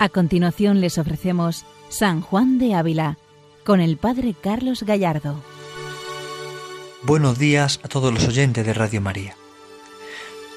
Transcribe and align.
A 0.00 0.08
continuación 0.10 0.80
les 0.80 0.96
ofrecemos 0.96 1.66
San 1.88 2.20
Juan 2.20 2.58
de 2.58 2.76
Ávila 2.76 3.18
con 3.64 3.80
el 3.80 3.96
Padre 3.96 4.32
Carlos 4.40 4.84
Gallardo. 4.84 5.42
Buenos 7.02 7.36
días 7.36 7.80
a 7.82 7.88
todos 7.88 8.14
los 8.14 8.28
oyentes 8.28 8.64
de 8.64 8.74
Radio 8.74 9.00
María. 9.00 9.34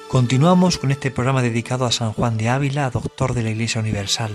Continuamos 0.08 0.78
con 0.78 0.92
este 0.92 1.10
programa 1.10 1.42
dedicado 1.42 1.86
a 1.86 1.90
San 1.90 2.12
Juan 2.12 2.36
de 2.36 2.50
Ávila, 2.50 2.88
doctor 2.90 3.34
de 3.34 3.42
la 3.42 3.50
Iglesia 3.50 3.80
Universal, 3.80 4.30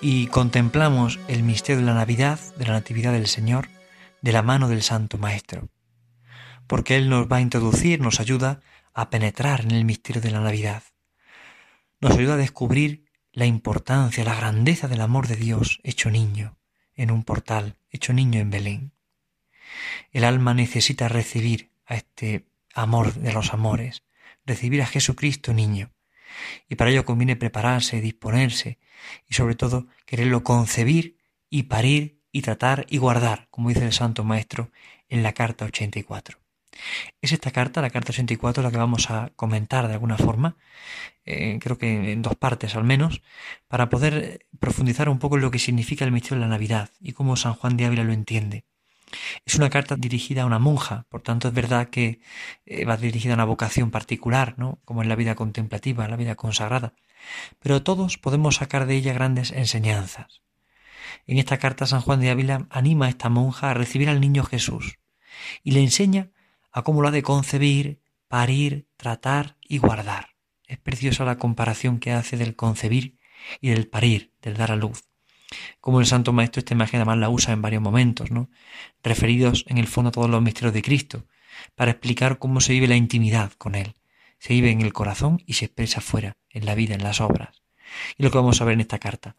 y 0.00 0.26
contemplamos 0.26 1.20
el 1.28 1.44
misterio 1.44 1.78
de 1.78 1.86
la 1.86 1.94
Navidad, 1.94 2.40
de 2.56 2.66
la 2.66 2.72
Natividad 2.72 3.12
del 3.12 3.28
Señor, 3.28 3.68
de 4.20 4.32
la 4.32 4.42
mano 4.42 4.68
del 4.68 4.82
Santo 4.82 5.16
Maestro, 5.16 5.68
porque 6.66 6.96
Él 6.96 7.08
nos 7.08 7.30
va 7.30 7.36
a 7.36 7.40
introducir, 7.40 8.00
nos 8.00 8.18
ayuda 8.18 8.62
a 8.94 9.10
penetrar 9.10 9.60
en 9.60 9.70
el 9.70 9.84
misterio 9.84 10.20
de 10.20 10.32
la 10.32 10.40
Navidad, 10.40 10.82
nos 12.00 12.14
ayuda 12.14 12.34
a 12.34 12.38
descubrir 12.38 13.11
la 13.32 13.46
importancia, 13.46 14.24
la 14.24 14.34
grandeza 14.34 14.88
del 14.88 15.00
amor 15.00 15.26
de 15.26 15.36
Dios 15.36 15.80
hecho 15.82 16.10
niño 16.10 16.58
en 16.94 17.10
un 17.10 17.24
portal, 17.24 17.76
hecho 17.90 18.12
niño 18.12 18.40
en 18.40 18.50
Belén. 18.50 18.92
El 20.10 20.24
alma 20.24 20.52
necesita 20.52 21.08
recibir 21.08 21.70
a 21.86 21.94
este 21.94 22.46
amor 22.74 23.14
de 23.14 23.32
los 23.32 23.54
amores, 23.54 24.02
recibir 24.44 24.82
a 24.82 24.86
Jesucristo 24.86 25.54
niño. 25.54 25.92
Y 26.68 26.76
para 26.76 26.90
ello 26.90 27.04
conviene 27.04 27.36
prepararse, 27.36 28.00
disponerse 28.00 28.78
y 29.26 29.34
sobre 29.34 29.54
todo 29.54 29.86
quererlo 30.04 30.44
concebir 30.44 31.18
y 31.48 31.64
parir 31.64 32.20
y 32.32 32.42
tratar 32.42 32.86
y 32.88 32.98
guardar, 32.98 33.48
como 33.50 33.70
dice 33.70 33.84
el 33.84 33.92
Santo 33.92 34.24
Maestro 34.24 34.70
en 35.08 35.22
la 35.22 35.32
carta 35.32 35.64
84. 35.64 36.41
Es 37.20 37.32
esta 37.32 37.50
carta, 37.50 37.82
la 37.82 37.90
carta 37.90 38.12
84, 38.12 38.62
la 38.62 38.70
que 38.70 38.76
vamos 38.76 39.10
a 39.10 39.30
comentar 39.36 39.88
de 39.88 39.94
alguna 39.94 40.16
forma, 40.18 40.56
eh, 41.24 41.58
creo 41.60 41.78
que 41.78 42.12
en 42.12 42.22
dos 42.22 42.36
partes 42.36 42.74
al 42.74 42.84
menos, 42.84 43.22
para 43.68 43.88
poder 43.88 44.46
profundizar 44.58 45.08
un 45.08 45.18
poco 45.18 45.36
en 45.36 45.42
lo 45.42 45.50
que 45.50 45.58
significa 45.58 46.04
el 46.04 46.12
misterio 46.12 46.36
de 46.36 46.46
la 46.46 46.50
Navidad 46.50 46.90
y 47.00 47.12
cómo 47.12 47.36
San 47.36 47.54
Juan 47.54 47.76
de 47.76 47.86
Ávila 47.86 48.04
lo 48.04 48.12
entiende. 48.12 48.64
Es 49.44 49.56
una 49.56 49.70
carta 49.70 49.96
dirigida 49.96 50.42
a 50.42 50.46
una 50.46 50.58
monja, 50.58 51.06
por 51.10 51.22
tanto 51.22 51.48
es 51.48 51.54
verdad 51.54 51.90
que 51.90 52.20
eh, 52.64 52.84
va 52.84 52.96
dirigida 52.96 53.34
a 53.34 53.36
una 53.36 53.44
vocación 53.44 53.90
particular, 53.90 54.54
¿no? 54.56 54.80
como 54.84 55.02
en 55.02 55.08
la 55.08 55.16
vida 55.16 55.34
contemplativa, 55.34 56.08
la 56.08 56.16
vida 56.16 56.34
consagrada. 56.34 56.94
Pero 57.60 57.82
todos 57.82 58.18
podemos 58.18 58.56
sacar 58.56 58.86
de 58.86 58.96
ella 58.96 59.12
grandes 59.12 59.52
enseñanzas. 59.52 60.42
En 61.26 61.38
esta 61.38 61.58
carta 61.58 61.86
San 61.86 62.00
Juan 62.00 62.20
de 62.20 62.30
Ávila 62.30 62.66
anima 62.70 63.06
a 63.06 63.10
esta 63.10 63.28
monja 63.28 63.70
a 63.70 63.74
recibir 63.74 64.08
al 64.08 64.20
niño 64.20 64.44
Jesús 64.44 64.98
y 65.62 65.72
le 65.72 65.80
enseña 65.80 66.30
a 66.72 66.82
cómo 66.82 67.08
de 67.10 67.22
concebir, 67.22 68.00
parir, 68.28 68.88
tratar 68.96 69.58
y 69.60 69.78
guardar. 69.78 70.30
Es 70.66 70.78
preciosa 70.78 71.24
la 71.24 71.38
comparación 71.38 71.98
que 71.98 72.12
hace 72.12 72.36
del 72.36 72.56
concebir 72.56 73.18
y 73.60 73.70
del 73.70 73.88
parir, 73.88 74.32
del 74.40 74.56
dar 74.56 74.72
a 74.72 74.76
luz. 74.76 75.04
Como 75.80 76.00
el 76.00 76.06
Santo 76.06 76.32
Maestro 76.32 76.60
esta 76.60 76.72
imagen 76.72 77.00
además 77.00 77.18
la 77.18 77.28
usa 77.28 77.52
en 77.52 77.60
varios 77.60 77.82
momentos, 77.82 78.30
¿no? 78.30 78.48
referidos 79.02 79.64
en 79.68 79.76
el 79.76 79.86
fondo 79.86 80.08
a 80.08 80.12
todos 80.12 80.30
los 80.30 80.40
misterios 80.40 80.72
de 80.72 80.82
Cristo, 80.82 81.26
para 81.74 81.90
explicar 81.90 82.38
cómo 82.38 82.60
se 82.60 82.72
vive 82.72 82.88
la 82.88 82.96
intimidad 82.96 83.52
con 83.52 83.74
Él. 83.74 83.94
Se 84.38 84.54
vive 84.54 84.70
en 84.70 84.80
el 84.80 84.92
corazón 84.92 85.42
y 85.46 85.54
se 85.54 85.66
expresa 85.66 86.00
fuera, 86.00 86.38
en 86.48 86.64
la 86.64 86.74
vida, 86.74 86.94
en 86.94 87.02
las 87.02 87.20
obras. 87.20 87.61
Y 88.16 88.22
lo 88.22 88.30
que 88.30 88.38
vamos 88.38 88.60
a 88.60 88.64
ver 88.64 88.74
en 88.74 88.80
esta 88.80 88.98
carta. 88.98 89.36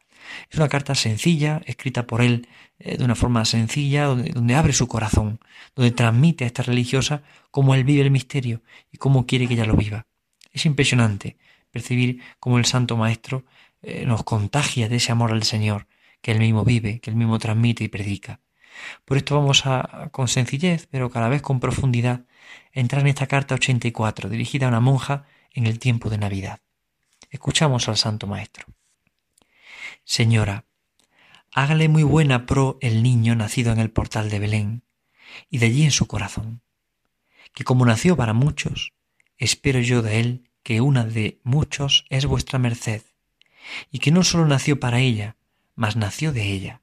Es 0.49 0.57
una 0.57 0.69
carta 0.69 0.95
sencilla, 0.95 1.61
escrita 1.65 2.07
por 2.07 2.21
él 2.21 2.47
eh, 2.79 2.97
de 2.97 3.03
una 3.03 3.15
forma 3.15 3.45
sencilla, 3.45 4.05
donde, 4.05 4.55
abre 4.55 4.73
su 4.73 4.87
corazón, 4.87 5.39
donde 5.75 5.91
transmite 5.91 6.43
a 6.43 6.47
esta 6.47 6.63
religiosa 6.63 7.23
cómo 7.51 7.75
él 7.75 7.83
vive 7.83 8.01
el 8.01 8.11
misterio 8.11 8.61
y 8.91 8.97
cómo 8.97 9.25
quiere 9.25 9.47
que 9.47 9.55
ella 9.55 9.65
lo 9.65 9.75
viva. 9.75 10.07
Es 10.51 10.65
impresionante 10.65 11.37
percibir 11.71 12.21
cómo 12.39 12.57
el 12.57 12.65
Santo 12.65 12.97
Maestro 12.97 13.45
eh, 13.81 14.05
nos 14.05 14.23
contagia 14.23 14.87
de 14.87 14.97
ese 14.97 15.11
amor 15.11 15.31
al 15.31 15.43
Señor, 15.43 15.87
que 16.21 16.31
él 16.31 16.39
mismo 16.39 16.63
vive, 16.63 16.99
que 16.99 17.09
él 17.09 17.15
mismo 17.15 17.39
transmite 17.39 17.83
y 17.83 17.89
predica. 17.89 18.39
Por 19.05 19.17
esto 19.17 19.35
vamos 19.35 19.65
a, 19.65 20.09
con 20.11 20.27
sencillez, 20.27 20.87
pero 20.89 21.09
cada 21.09 21.29
vez 21.29 21.41
con 21.41 21.59
profundidad, 21.59 22.25
entrar 22.71 23.01
en 23.01 23.07
esta 23.07 23.27
carta 23.27 23.55
84, 23.55 24.29
dirigida 24.29 24.65
a 24.65 24.69
una 24.69 24.79
monja 24.79 25.25
en 25.51 25.67
el 25.67 25.79
tiempo 25.79 26.09
de 26.09 26.17
Navidad. 26.17 26.59
Escuchamos 27.33 27.89
al 27.89 27.97
Santo 27.97 28.27
Maestro. 28.27 28.67
Señora, 30.03 30.65
hágale 31.51 31.89
muy 31.89 32.03
buena 32.03 32.45
pro 32.45 32.77
el 32.79 33.01
niño 33.01 33.35
nacido 33.35 33.73
en 33.73 33.79
el 33.79 33.89
portal 33.89 34.29
de 34.29 34.37
Belén, 34.37 34.83
y 35.49 35.57
de 35.57 35.65
allí 35.65 35.83
en 35.83 35.89
su 35.89 36.05
corazón, 36.05 36.61
que 37.55 37.63
como 37.63 37.87
nació 37.87 38.15
para 38.15 38.33
muchos, 38.33 38.93
espero 39.39 39.79
yo 39.79 40.03
de 40.03 40.19
él 40.19 40.49
que 40.61 40.79
una 40.79 41.05
de 41.05 41.39
muchos 41.43 42.05
es 42.09 42.27
vuestra 42.27 42.59
merced, 42.59 43.01
y 43.91 43.97
que 43.97 44.11
no 44.11 44.23
sólo 44.23 44.45
nació 44.45 44.79
para 44.79 44.99
ella, 44.99 45.35
mas 45.73 45.95
nació 45.95 46.33
de 46.33 46.51
ella. 46.51 46.81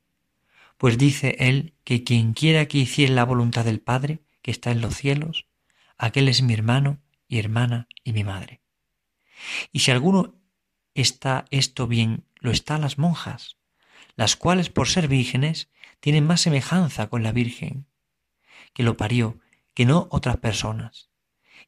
Pues 0.79 0.99
dice 0.99 1.37
él 1.39 1.75
que 1.85 2.03
quien 2.03 2.33
quiera 2.33 2.67
que 2.67 2.79
hiciere 2.79 3.15
la 3.15 3.25
voluntad 3.25 3.65
del 3.65 3.79
Padre, 3.79 4.19
que 4.43 4.51
está 4.51 4.73
en 4.73 4.81
los 4.81 4.97
cielos, 4.97 5.47
aquel 5.97 6.29
es 6.29 6.43
mi 6.43 6.55
hermano 6.55 6.99
y 7.29 7.39
hermana 7.39 7.87
y 8.03 8.13
mi 8.13 8.25
madre. 8.25 8.61
Y 9.73 9.81
si 9.81 9.93
alguno 9.93 10.40
está 10.95 11.45
esto 11.51 11.87
bien, 11.87 12.25
lo 12.37 12.51
está 12.51 12.79
las 12.79 12.99
monjas, 12.99 13.57
las 14.17 14.37
cuales 14.37 14.71
por 14.71 14.89
ser 14.89 15.09
vírgenes 15.09 15.69
tienen 16.01 16.27
más 16.27 16.41
semejanza 16.41 17.09
con 17.09 17.23
la 17.23 17.33
Virgen, 17.33 17.87
que 18.73 18.83
lo 18.83 18.97
parió, 18.97 19.39
que 19.75 19.85
no 19.85 20.09
otras 20.11 20.39
personas. 20.39 21.11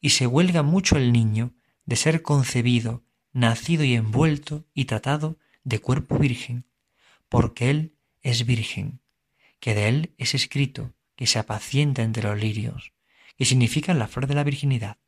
Y 0.01 0.11
se 0.11 0.27
huelga 0.27 0.63
mucho 0.63 0.97
el 0.97 1.13
niño 1.13 1.53
de 1.85 1.97
ser 1.97 2.23
concebido, 2.23 3.03
nacido 3.33 3.85
y 3.85 3.95
envuelto 3.95 4.65
y 4.75 4.87
tratado 4.87 5.39
de 5.65 5.81
cuerpo 5.81 6.19
virgen, 6.19 6.67
porque 7.29 7.71
él 7.71 7.95
es 8.23 8.47
virgen, 8.47 9.01
que 9.61 9.75
de 9.75 9.89
él 9.89 10.15
es 10.19 10.35
escrito 10.35 10.93
que 11.17 11.27
se 11.27 11.39
apacienta 11.39 12.03
entre 12.03 12.25
los 12.25 12.39
lirios, 12.39 12.93
que 13.37 13.45
significan 13.45 13.99
la 13.99 14.09
flor 14.09 14.27
de 14.27 14.35
la 14.35 14.45
virginidad. 14.45 14.99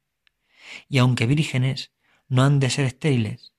Y 0.89 0.99
aunque 0.99 1.27
vírgenes, 1.27 1.93
no 2.29 2.43
han 2.45 2.61
de 2.61 2.71
ser 2.71 2.87
estériles, 2.87 3.54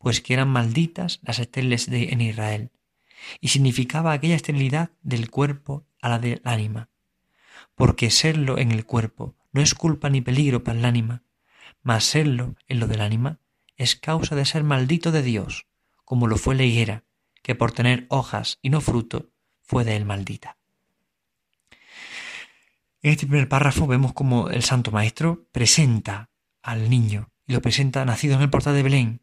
pues 0.00 0.22
que 0.22 0.32
eran 0.32 0.48
malditas 0.48 1.20
las 1.22 1.38
estériles 1.38 1.88
de, 1.88 2.08
en 2.08 2.22
Israel, 2.22 2.70
y 3.40 3.48
significaba 3.48 4.12
aquella 4.12 4.34
esterilidad 4.34 4.90
del 5.02 5.30
cuerpo 5.30 5.86
a 6.00 6.08
la 6.08 6.18
del 6.18 6.40
ánima, 6.42 6.88
porque 7.74 8.10
serlo 8.10 8.56
en 8.58 8.72
el 8.72 8.86
cuerpo 8.86 9.36
no 9.52 9.60
es 9.60 9.74
culpa 9.74 10.08
ni 10.08 10.22
peligro 10.22 10.64
para 10.64 10.78
el 10.78 10.86
ánima, 10.86 11.22
mas 11.82 12.04
serlo 12.04 12.56
en 12.66 12.80
lo 12.80 12.86
del 12.86 13.02
ánima 13.02 13.40
es 13.76 13.94
causa 13.94 14.34
de 14.34 14.46
ser 14.46 14.64
maldito 14.64 15.12
de 15.12 15.22
Dios, 15.22 15.66
como 16.06 16.26
lo 16.26 16.38
fue 16.38 16.54
la 16.54 16.64
higuera, 16.64 17.04
que 17.42 17.54
por 17.54 17.72
tener 17.72 18.06
hojas 18.08 18.58
y 18.62 18.70
no 18.70 18.80
fruto 18.80 19.30
fue 19.62 19.84
de 19.84 19.96
él 19.96 20.06
maldita. 20.06 20.56
En 23.02 23.12
este 23.12 23.26
primer 23.26 23.48
párrafo 23.48 23.86
vemos 23.86 24.14
como 24.14 24.48
el 24.48 24.62
Santo 24.62 24.90
Maestro 24.90 25.46
presenta 25.52 26.30
al 26.62 26.88
niño 26.88 27.30
y 27.46 27.52
lo 27.52 27.60
presenta 27.60 28.04
nacido 28.04 28.36
en 28.36 28.42
el 28.42 28.50
portal 28.50 28.74
de 28.74 28.82
Belén, 28.82 29.22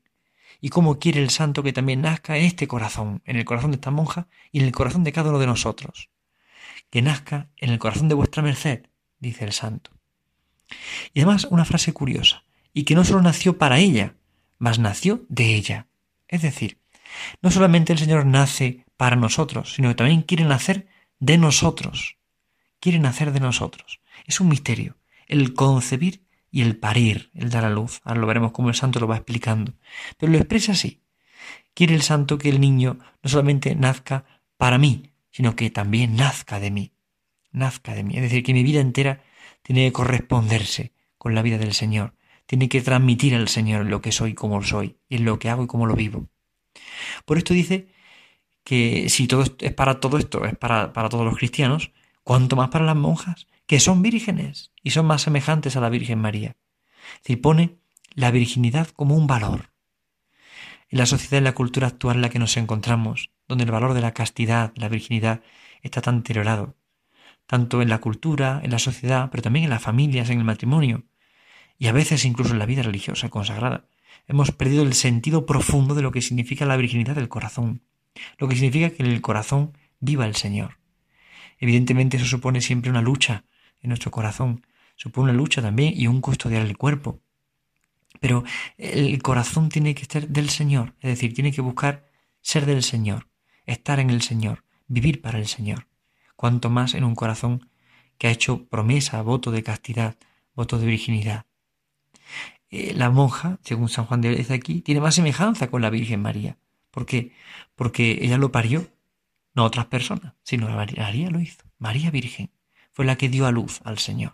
y 0.62 0.69
cómo 0.69 1.00
quiere 1.00 1.22
el 1.22 1.29
santo 1.29 1.63
que 1.63 1.73
también 1.73 2.01
nazca 2.01 2.38
en 2.38 2.45
este 2.45 2.68
corazón, 2.68 3.22
en 3.25 3.35
el 3.35 3.45
corazón 3.45 3.72
de 3.72 3.75
esta 3.75 3.91
monja 3.91 4.28
y 4.51 4.59
en 4.59 4.66
el 4.66 4.72
corazón 4.72 5.03
de 5.03 5.12
cada 5.12 5.29
uno 5.29 5.40
de 5.40 5.47
nosotros. 5.47 6.09
Que 6.90 7.01
nazca 7.01 7.50
en 7.57 7.69
el 7.69 7.79
corazón 7.79 8.07
de 8.07 8.16
vuestra 8.16 8.44
merced, 8.44 8.88
dice 9.19 9.45
el 9.45 9.53
santo. 9.53 9.91
Y 11.13 11.21
además 11.21 11.48
una 11.50 11.65
frase 11.65 11.94
curiosa, 11.94 12.44
y 12.74 12.83
que 12.83 12.95
no 12.95 13.04
solo 13.04 13.21
nació 13.21 13.57
para 13.57 13.80
ella, 13.80 14.15
mas 14.57 14.80
nació 14.80 15.25
de 15.30 15.56
ella. 15.56 15.88
Es 16.27 16.42
decir, 16.42 16.80
no 17.42 17.51
solamente 17.51 17.94
el 17.94 18.00
Señor 18.00 18.25
nace 18.25 18.86
para 18.98 19.15
nosotros, 19.15 19.74
sino 19.74 19.89
que 19.89 19.95
también 19.95 20.21
quiere 20.21 20.44
nacer 20.44 20.88
de 21.19 21.38
nosotros. 21.38 22.18
Quiere 22.80 23.00
nacer 23.00 23.31
de 23.31 23.39
nosotros. 23.39 24.01
Es 24.25 24.39
un 24.39 24.50
misterio. 24.50 24.98
El 25.27 25.53
concebir 25.53 26.24
y 26.51 26.61
el 26.61 26.77
parir, 26.77 27.31
el 27.33 27.49
dar 27.49 27.65
a 27.65 27.69
luz. 27.69 28.01
Ahora 28.03 28.21
lo 28.21 28.27
veremos 28.27 28.51
cómo 28.51 28.69
el 28.69 28.75
santo 28.75 28.99
lo 28.99 29.07
va 29.07 29.17
explicando. 29.17 29.73
Pero 30.17 30.31
lo 30.31 30.38
expresa 30.38 30.73
así. 30.73 31.01
Quiere 31.73 31.94
el 31.94 32.01
santo 32.01 32.38
que 32.38 32.49
el 32.49 32.59
niño 32.59 32.97
no 33.21 33.29
solamente 33.29 33.75
nazca 33.75 34.25
para 34.57 34.77
mí, 34.77 35.13
sino 35.31 35.55
que 35.55 35.69
también 35.69 36.15
nazca 36.15 36.59
de 36.59 36.71
mí. 36.71 36.94
Nazca 37.51 37.94
de 37.94 38.03
mí. 38.03 38.15
Es 38.15 38.21
decir, 38.21 38.44
que 38.44 38.53
mi 38.53 38.63
vida 38.63 38.79
entera 38.79 39.23
tiene 39.61 39.85
que 39.85 39.94
corresponderse 39.94 40.94
con 41.17 41.35
la 41.35 41.41
vida 41.41 41.57
del 41.57 41.73
Señor. 41.73 42.15
Tiene 42.45 42.69
que 42.69 42.81
transmitir 42.81 43.35
al 43.35 43.50
Señor 43.50 43.85
lo 43.85 44.01
que 44.01 44.11
soy 44.11 44.33
como 44.33 44.63
soy, 44.63 44.97
y 45.09 45.17
en 45.17 45.25
lo 45.25 45.38
que 45.38 45.50
hago 45.50 45.63
y 45.63 45.67
cómo 45.67 45.85
lo 45.85 45.95
vivo. 45.95 46.29
Por 47.25 47.38
esto 47.38 47.53
dice 47.53 47.88
que 48.63 49.09
si 49.09 49.27
todo 49.27 49.43
es 49.59 49.73
para 49.73 50.00
todo 50.00 50.17
esto, 50.17 50.45
es 50.45 50.57
para, 50.57 50.93
para 50.93 51.09
todos 51.09 51.25
los 51.25 51.38
cristianos, 51.38 51.91
¿cuánto 52.23 52.55
más 52.55 52.69
para 52.69 52.85
las 52.85 52.95
monjas? 52.95 53.47
Que 53.67 53.81
son 53.81 54.01
vírgenes 54.01 54.71
y 54.81 54.91
son 54.91 55.05
más 55.05 55.21
semejantes 55.21 55.75
a 55.75 55.81
la 55.81 55.89
Virgen 55.89 56.19
María. 56.19 56.55
Es 57.15 57.23
decir, 57.23 57.41
pone 57.41 57.77
la 58.15 58.31
virginidad 58.31 58.87
como 58.87 59.15
un 59.15 59.27
valor. 59.27 59.71
En 60.89 60.99
la 60.99 61.05
sociedad 61.05 61.41
y 61.41 61.43
la 61.43 61.53
cultura 61.53 61.87
actual 61.87 62.15
en 62.15 62.21
la 62.21 62.29
que 62.29 62.39
nos 62.39 62.55
encontramos, 62.55 63.31
donde 63.47 63.65
el 63.65 63.71
valor 63.71 63.93
de 63.93 64.01
la 64.01 64.13
castidad, 64.13 64.71
la 64.75 64.87
virginidad, 64.87 65.41
está 65.81 66.01
tan 66.01 66.19
deteriorado, 66.19 66.77
tanto 67.45 67.81
en 67.81 67.89
la 67.89 67.99
cultura, 67.99 68.61
en 68.63 68.71
la 68.71 68.79
sociedad, 68.79 69.29
pero 69.29 69.43
también 69.43 69.65
en 69.65 69.69
las 69.69 69.81
familias, 69.81 70.29
en 70.29 70.39
el 70.39 70.45
matrimonio, 70.45 71.03
y 71.77 71.87
a 71.87 71.91
veces 71.91 72.23
incluso 72.23 72.53
en 72.53 72.59
la 72.59 72.65
vida 72.65 72.83
religiosa 72.83 73.29
consagrada, 73.29 73.89
hemos 74.27 74.51
perdido 74.51 74.83
el 74.83 74.93
sentido 74.93 75.45
profundo 75.45 75.93
de 75.93 76.01
lo 76.01 76.11
que 76.11 76.21
significa 76.21 76.65
la 76.65 76.77
virginidad 76.77 77.15
del 77.15 77.27
corazón, 77.27 77.81
lo 78.37 78.47
que 78.47 78.55
significa 78.55 78.89
que 78.91 79.03
en 79.03 79.11
el 79.11 79.21
corazón 79.21 79.77
viva 79.99 80.25
el 80.25 80.35
Señor. 80.35 80.79
Evidentemente 81.59 82.15
eso 82.15 82.25
supone 82.25 82.61
siempre 82.61 82.89
una 82.89 83.01
lucha 83.01 83.43
en 83.81 83.89
nuestro 83.89 84.12
corazón, 84.12 84.65
supone 84.95 85.31
una 85.31 85.38
lucha 85.38 85.62
también 85.62 85.94
y 85.95 86.07
un 86.07 86.21
custodiar 86.21 86.65
el 86.65 86.77
cuerpo. 86.77 87.21
Pero 88.19 88.44
el 88.77 89.21
corazón 89.21 89.69
tiene 89.69 89.94
que 89.95 90.06
ser 90.06 90.27
del 90.29 90.50
Señor, 90.50 90.95
es 91.01 91.12
decir, 91.12 91.33
tiene 91.33 91.51
que 91.51 91.62
buscar 91.62 92.09
ser 92.41 92.65
del 92.65 92.83
Señor, 92.83 93.27
estar 93.65 94.00
en 94.00 94.09
el 94.09 94.21
Señor, 94.21 94.63
vivir 94.88 95.21
para 95.21 95.38
el 95.38 95.47
Señor. 95.47 95.88
Cuanto 96.35 96.69
más 96.69 96.94
en 96.94 97.03
un 97.03 97.15
corazón 97.15 97.69
que 98.18 98.27
ha 98.27 98.31
hecho 98.31 98.68
promesa, 98.68 99.21
voto 99.21 99.51
de 99.51 99.63
castidad, 99.63 100.18
voto 100.56 100.79
de 100.79 100.88
virginidad. 100.88 101.45
Eh, 102.69 102.94
la 102.95 103.09
monja, 103.09 103.59
según 103.63 103.89
San 103.89 104.06
Juan 104.06 104.21
de 104.21 104.45
aquí, 104.50 104.81
tiene 104.81 105.01
más 105.01 105.15
semejanza 105.15 105.69
con 105.69 105.81
la 105.81 105.89
Virgen 105.89 106.21
María. 106.21 106.57
¿Por 106.91 107.06
qué? 107.06 107.31
Porque 107.75 108.19
ella 108.21 108.38
lo 108.38 108.51
parió, 108.51 108.88
no 109.53 109.63
otras 109.63 109.85
personas, 109.85 110.33
sino 110.44 110.68
María 110.69 111.29
lo 111.29 111.39
hizo. 111.39 111.63
María 111.77 112.12
Virgen 112.12 112.50
fue 112.97 113.05
la 113.05 113.15
que 113.15 113.29
dio 113.29 113.45
a 113.45 113.51
luz 113.51 113.79
al 113.83 113.99
Señor. 113.99 114.31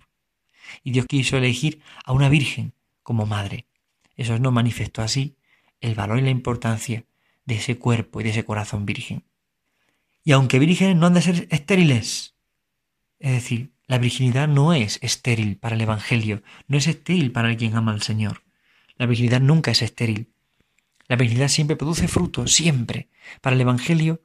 Y 0.85 0.91
Dios 0.91 1.05
quiso 1.05 1.35
elegir 1.35 1.81
a 2.05 2.13
una 2.13 2.29
Virgen 2.29 2.71
como 3.01 3.25
madre. 3.25 3.67
Eso 4.15 4.39
no 4.39 4.53
manifestó 4.53 5.01
así 5.01 5.35
el 5.81 5.95
valor 5.95 6.19
y 6.19 6.21
la 6.21 6.29
importancia 6.29 7.03
de 7.43 7.55
ese 7.55 7.77
cuerpo 7.77 8.21
y 8.21 8.23
de 8.23 8.29
ese 8.29 8.45
corazón 8.45 8.85
virgen. 8.85 9.25
Y 10.23 10.31
aunque 10.31 10.59
vírgenes 10.59 10.95
no 10.95 11.07
han 11.07 11.13
de 11.13 11.21
ser 11.21 11.45
estériles, 11.51 12.35
es 13.19 13.33
decir, 13.33 13.73
la 13.85 13.97
virginidad 13.97 14.47
no 14.47 14.73
es 14.73 14.97
estéril 15.01 15.57
para 15.57 15.75
el 15.75 15.81
Evangelio, 15.81 16.41
no 16.69 16.77
es 16.77 16.87
estéril 16.87 17.33
para 17.33 17.53
quien 17.57 17.75
ama 17.75 17.91
al 17.91 18.01
Señor. 18.01 18.43
La 18.95 19.07
virginidad 19.07 19.41
nunca 19.41 19.71
es 19.71 19.81
estéril. 19.81 20.29
La 21.09 21.17
virginidad 21.17 21.49
siempre 21.49 21.75
produce 21.75 22.07
fruto, 22.07 22.47
siempre. 22.47 23.09
Para 23.41 23.57
el 23.57 23.61
Evangelio 23.61 24.21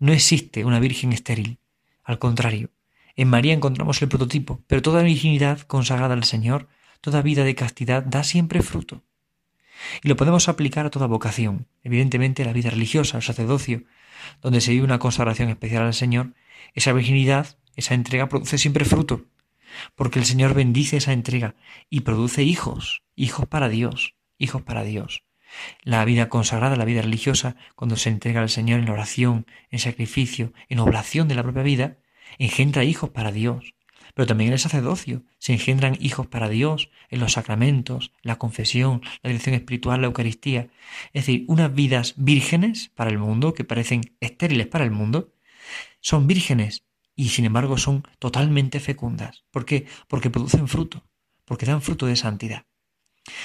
no 0.00 0.12
existe 0.12 0.64
una 0.64 0.80
virgen 0.80 1.12
estéril. 1.12 1.58
Al 2.02 2.18
contrario, 2.18 2.70
en 3.16 3.28
María 3.28 3.54
encontramos 3.54 4.00
el 4.02 4.08
prototipo, 4.08 4.60
pero 4.66 4.82
toda 4.82 5.02
virginidad 5.02 5.60
consagrada 5.60 6.14
al 6.14 6.24
Señor, 6.24 6.68
toda 7.00 7.22
vida 7.22 7.44
de 7.44 7.54
castidad 7.54 8.02
da 8.02 8.24
siempre 8.24 8.62
fruto. 8.62 9.02
Y 10.02 10.08
lo 10.08 10.16
podemos 10.16 10.48
aplicar 10.48 10.86
a 10.86 10.90
toda 10.90 11.06
vocación, 11.06 11.66
evidentemente 11.82 12.44
la 12.44 12.52
vida 12.52 12.70
religiosa, 12.70 13.16
al 13.16 13.22
sacerdocio, 13.22 13.84
donde 14.42 14.60
se 14.60 14.72
vive 14.72 14.84
una 14.84 14.98
consagración 14.98 15.48
especial 15.50 15.82
al 15.82 15.94
Señor, 15.94 16.34
esa 16.74 16.92
virginidad 16.92 17.58
esa 17.76 17.94
entrega 17.94 18.28
produce 18.28 18.58
siempre 18.58 18.86
fruto, 18.86 19.26
porque 19.94 20.18
el 20.18 20.24
Señor 20.24 20.54
bendice 20.54 20.96
esa 20.96 21.12
entrega 21.12 21.54
y 21.90 22.00
produce 22.00 22.42
hijos, 22.42 23.02
hijos 23.14 23.46
para 23.46 23.68
Dios, 23.68 24.14
hijos 24.38 24.62
para 24.62 24.82
Dios. 24.82 25.24
La 25.82 26.04
vida 26.04 26.28
consagrada, 26.28 26.76
la 26.76 26.84
vida 26.84 27.02
religiosa, 27.02 27.56
cuando 27.76 27.96
se 27.96 28.08
entrega 28.08 28.40
al 28.40 28.48
Señor 28.48 28.80
en 28.80 28.88
oración, 28.88 29.46
en 29.70 29.78
sacrificio, 29.78 30.52
en 30.68 30.80
oblación 30.80 31.28
de 31.28 31.34
la 31.34 31.42
propia 31.42 31.62
vida, 31.62 31.98
engendra 32.38 32.84
hijos 32.84 33.10
para 33.10 33.32
Dios. 33.32 33.74
Pero 34.14 34.26
también 34.26 34.48
en 34.48 34.54
el 34.54 34.58
sacerdocio 34.58 35.24
se 35.38 35.52
engendran 35.52 35.98
hijos 36.00 36.26
para 36.26 36.48
Dios 36.48 36.90
en 37.10 37.20
los 37.20 37.32
sacramentos, 37.32 38.12
la 38.22 38.36
confesión, 38.36 39.02
la 39.22 39.28
dirección 39.28 39.54
espiritual, 39.54 40.00
la 40.00 40.06
Eucaristía. 40.06 40.68
Es 41.12 41.26
decir, 41.26 41.44
unas 41.48 41.74
vidas 41.74 42.14
vírgenes 42.16 42.90
para 42.94 43.10
el 43.10 43.18
mundo, 43.18 43.52
que 43.52 43.64
parecen 43.64 44.16
estériles 44.20 44.68
para 44.68 44.84
el 44.84 44.90
mundo, 44.90 45.34
son 46.00 46.26
vírgenes 46.26 46.86
y 47.14 47.30
sin 47.30 47.44
embargo 47.44 47.76
son 47.78 48.04
totalmente 48.18 48.80
fecundas. 48.80 49.44
¿Por 49.50 49.64
qué? 49.64 49.86
Porque 50.08 50.30
producen 50.30 50.68
fruto, 50.68 51.04
porque 51.44 51.66
dan 51.66 51.82
fruto 51.82 52.06
de 52.06 52.16
santidad. 52.16 52.66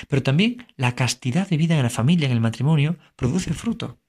Pero 0.07 0.23
también 0.23 0.67
la 0.75 0.95
castidad 0.95 1.49
de 1.49 1.57
vida 1.57 1.75
en 1.75 1.83
la 1.83 1.89
familia, 1.89 2.27
en 2.27 2.33
el 2.33 2.41
matrimonio, 2.41 2.97
produce 3.15 3.53
fruto. 3.53 3.99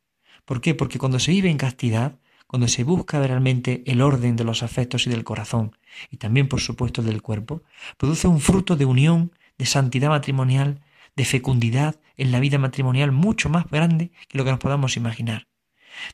¿Por 0.45 0.61
qué? 0.61 0.75
Porque 0.75 0.99
cuando 0.99 1.19
se 1.19 1.31
vive 1.31 1.51
en 1.51 1.57
castidad, 1.57 2.19
cuando 2.53 2.69
se 2.69 2.85
busca 2.85 3.19
realmente 3.19 3.83
el 3.87 4.03
orden 4.03 4.37
de 4.37 4.45
los 4.45 4.63
afectos 4.63 5.07
y 5.07 5.11
del 5.11 5.25
corazón, 5.25 5.75
y 6.11 6.19
también 6.19 6.49
por 6.49 6.61
supuesto 6.61 7.03
del 7.03 7.23
cuerpo, 7.23 7.63
produce 7.97 8.29
un 8.29 8.41
fruto 8.41 8.77
de 8.77 8.85
unión, 8.85 9.33
de 9.57 9.65
santidad 9.65 10.11
matrimonial, 10.11 10.83
de 11.17 11.25
fecundidad 11.25 11.99
en 12.19 12.31
la 12.31 12.41
vida 12.41 12.59
matrimonial 12.59 13.11
mucho 13.11 13.49
más 13.49 13.71
grande 13.71 14.13
que 14.29 14.37
lo 14.37 14.45
que 14.45 14.51
nos 14.51 14.61
podamos 14.61 14.99
imaginar. 14.99 15.49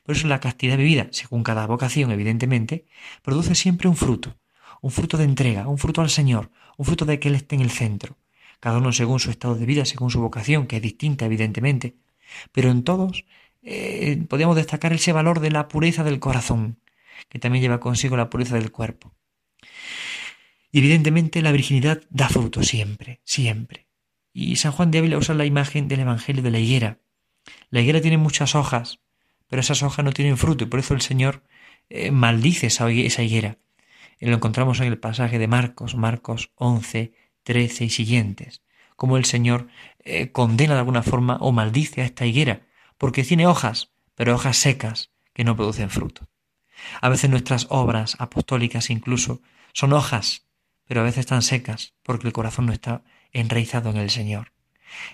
Por 0.05 0.15
eso 0.15 0.29
la 0.29 0.39
castidad 0.39 0.77
vivida, 0.77 1.09
según 1.11 1.43
cada 1.43 1.67
vocación, 1.67 2.09
evidentemente, 2.09 2.85
produce 3.21 3.53
siempre 3.53 3.89
un 3.89 3.97
fruto, 3.97 4.37
un 4.81 4.91
fruto 4.91 5.17
de 5.17 5.25
entrega, 5.25 5.67
un 5.67 5.77
fruto 5.77 5.99
al 5.99 6.09
Señor, 6.09 6.51
un 6.77 6.85
fruto 6.85 7.03
de 7.03 7.19
que 7.19 7.27
Él 7.27 7.35
esté 7.35 7.55
en 7.55 7.61
el 7.63 7.71
centro, 7.71 8.15
cada 8.61 8.77
uno 8.77 8.93
según 8.93 9.19
su 9.19 9.29
estado 9.29 9.55
de 9.55 9.65
vida, 9.65 9.83
según 9.83 10.09
su 10.09 10.21
vocación, 10.21 10.67
que 10.67 10.77
es 10.77 10.81
distinta, 10.81 11.25
evidentemente, 11.25 11.97
pero 12.53 12.71
en 12.71 12.85
todos 12.85 13.25
eh, 13.61 14.23
podemos 14.29 14.55
destacar 14.55 14.93
ese 14.93 15.11
valor 15.11 15.39
de 15.39 15.51
la 15.51 15.67
pureza 15.67 16.03
del 16.03 16.19
corazón, 16.19 16.79
que 17.27 17.39
también 17.39 17.61
lleva 17.61 17.79
consigo 17.79 18.17
la 18.17 18.29
pureza 18.29 18.55
del 18.55 18.71
cuerpo. 18.71 19.13
Evidentemente 20.71 21.41
la 21.41 21.51
virginidad 21.51 22.01
da 22.09 22.29
fruto 22.29 22.63
siempre, 22.63 23.21
siempre. 23.23 23.87
Y 24.33 24.57
San 24.57 24.71
Juan 24.71 24.91
de 24.91 24.99
Ávila 24.99 25.17
usa 25.17 25.35
la 25.35 25.45
imagen 25.45 25.87
del 25.87 26.01
Evangelio 26.01 26.43
de 26.43 26.51
la 26.51 26.59
higuera. 26.59 26.99
La 27.69 27.81
higuera 27.81 28.01
tiene 28.01 28.17
muchas 28.17 28.55
hojas, 28.55 28.99
pero 29.47 29.61
esas 29.61 29.81
hojas 29.81 30.05
no 30.05 30.11
tienen 30.11 30.37
fruto 30.37 30.63
y 30.63 30.67
por 30.67 30.79
eso 30.79 30.93
el 30.93 31.01
Señor 31.01 31.43
eh, 31.89 32.11
maldice 32.11 32.67
esa, 32.67 32.89
higuera. 32.91 33.57
Y 34.19 34.27
lo 34.27 34.35
encontramos 34.35 34.79
en 34.79 34.87
el 34.87 34.99
pasaje 34.99 35.39
de 35.39 35.47
Marcos, 35.47 35.95
Marcos 35.95 36.51
11, 36.55 37.13
13 37.43 37.85
y 37.85 37.89
siguientes, 37.89 38.61
como 38.95 39.17
el 39.17 39.25
Señor 39.25 39.67
eh, 40.03 40.31
condena 40.31 40.73
de 40.75 40.79
alguna 40.79 41.01
forma 41.01 41.37
o 41.37 41.51
maldice 41.51 42.01
a 42.01 42.05
esta 42.05 42.27
higuera, 42.27 42.67
porque 42.99 43.23
tiene 43.23 43.47
hojas, 43.47 43.89
pero 44.13 44.35
hojas 44.35 44.57
secas 44.57 45.09
que 45.33 45.43
no 45.43 45.55
producen 45.55 45.89
fruto. 45.89 46.27
A 47.01 47.09
veces 47.09 47.29
nuestras 47.29 47.65
obras 47.69 48.15
apostólicas 48.19 48.89
incluso 48.91 49.41
son 49.73 49.93
hojas, 49.93 50.45
pero 50.85 51.01
a 51.01 51.03
veces 51.03 51.21
están 51.21 51.41
secas, 51.41 51.93
porque 52.03 52.27
el 52.27 52.33
corazón 52.33 52.67
no 52.67 52.73
está 52.73 53.03
enraizado 53.31 53.89
en 53.89 53.97
el 53.97 54.09
Señor. 54.09 54.51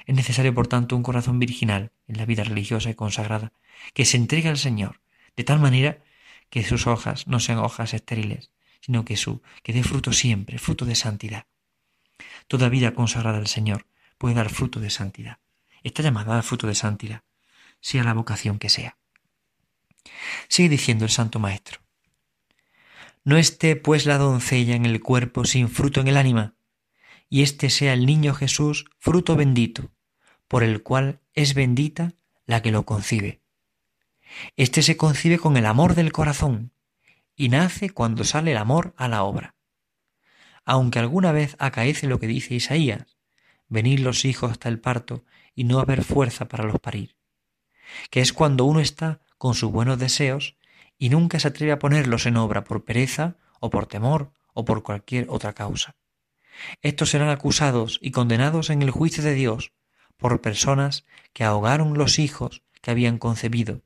Es 0.06 0.16
necesario, 0.16 0.54
por 0.54 0.68
tanto, 0.68 0.96
un 0.96 1.04
corazón 1.04 1.38
virginal 1.38 1.92
en 2.08 2.18
la 2.18 2.26
vida 2.26 2.44
religiosa 2.44 2.90
y 2.90 2.96
consagrada, 2.96 3.54
que 3.94 4.06
se 4.06 4.18
entregue 4.18 4.50
al 4.50 4.58
Señor, 4.58 5.02
de 5.36 5.44
tal 5.44 5.60
manera 5.60 6.00
que 6.50 6.64
sus 6.64 6.88
hojas 6.88 7.28
no 7.28 7.40
sean 7.40 7.60
hojas 7.60 7.94
estériles, 7.94 8.52
sino 8.82 9.06
que 9.06 9.18
su 9.18 9.42
que 9.62 9.74
dé 9.74 9.84
fruto 9.84 10.12
siempre, 10.12 10.58
fruto 10.58 10.86
de 10.86 10.96
santidad. 10.96 11.46
Toda 12.48 12.70
vida 12.70 12.94
consagrada 12.94 13.38
al 13.38 13.48
Señor 13.48 13.86
puede 14.18 14.36
dar 14.36 14.50
fruto 14.50 14.80
de 14.80 14.90
santidad. 14.90 15.40
Está 15.84 16.02
llamada 16.02 16.40
a 16.40 16.42
fruto 16.42 16.66
de 16.66 16.76
santidad, 16.76 17.24
sea 17.82 18.04
la 18.04 18.14
vocación 18.14 18.60
que 18.60 18.70
sea. 18.70 18.98
Sigue 20.48 20.70
diciendo 20.70 21.06
el 21.06 21.12
Santo 21.12 21.40
Maestro. 21.40 21.82
No 23.24 23.38
esté 23.38 23.76
pues 23.76 24.06
la 24.06 24.18
doncella 24.18 24.76
en 24.76 24.86
el 24.86 25.02
cuerpo 25.02 25.46
sin 25.46 25.70
fruto 25.70 26.00
en 26.00 26.08
el 26.08 26.18
ánima, 26.18 26.56
y 27.30 27.42
este 27.42 27.70
sea 27.70 27.94
el 27.94 28.06
niño 28.06 28.34
Jesús 28.34 28.86
fruto 29.00 29.36
bendito, 29.36 29.92
por 30.48 30.64
el 30.64 30.84
cual 30.84 31.22
es 31.34 31.54
bendita 31.56 32.14
la 32.46 32.62
que 32.62 32.72
lo 32.72 32.86
concibe. 32.86 33.42
Este 34.56 34.82
se 34.82 34.98
concibe 34.98 35.40
con 35.40 35.58
el 35.58 35.66
amor 35.66 35.96
del 35.96 36.12
corazón, 36.12 36.72
y 37.36 37.50
nace 37.50 37.90
cuando 37.90 38.24
sale 38.24 38.52
el 38.52 38.58
amor 38.58 38.94
a 38.98 39.08
la 39.08 39.24
obra. 39.24 39.56
Aunque 40.64 41.00
alguna 41.00 41.32
vez 41.32 41.56
acaece 41.60 42.08
lo 42.08 42.20
que 42.20 42.28
dice 42.28 42.56
Isaías, 42.56 43.18
venir 43.68 44.00
los 44.00 44.26
hijos 44.26 44.52
hasta 44.52 44.70
el 44.70 44.80
parto 44.80 45.24
y 45.54 45.64
no 45.64 45.80
haber 45.80 46.04
fuerza 46.04 46.48
para 46.48 46.64
los 46.64 46.80
parir, 46.80 47.16
que 48.10 48.22
es 48.22 48.34
cuando 48.34 48.66
uno 48.66 48.80
está 48.80 49.22
con 49.38 49.54
sus 49.54 49.72
buenos 49.72 50.00
deseos 50.00 50.58
y 50.98 51.10
nunca 51.10 51.40
se 51.40 51.50
atreve 51.50 51.72
a 51.72 51.80
ponerlos 51.80 52.26
en 52.26 52.38
obra 52.38 52.64
por 52.64 52.86
pereza 52.86 53.38
o 53.60 53.70
por 53.70 53.86
temor 53.86 54.32
o 54.54 54.66
por 54.66 54.84
cualquier 54.84 55.28
otra 55.30 55.54
causa. 55.54 55.96
Estos 56.82 57.10
serán 57.10 57.30
acusados 57.30 58.00
y 58.02 58.12
condenados 58.12 58.70
en 58.70 58.82
el 58.82 58.92
juicio 58.92 59.24
de 59.24 59.34
Dios 59.34 59.74
por 60.18 60.42
personas 60.42 61.06
que 61.34 61.44
ahogaron 61.44 61.98
los 61.98 62.20
hijos 62.20 62.64
que 62.82 62.92
habían 62.92 63.18
concebido, 63.18 63.84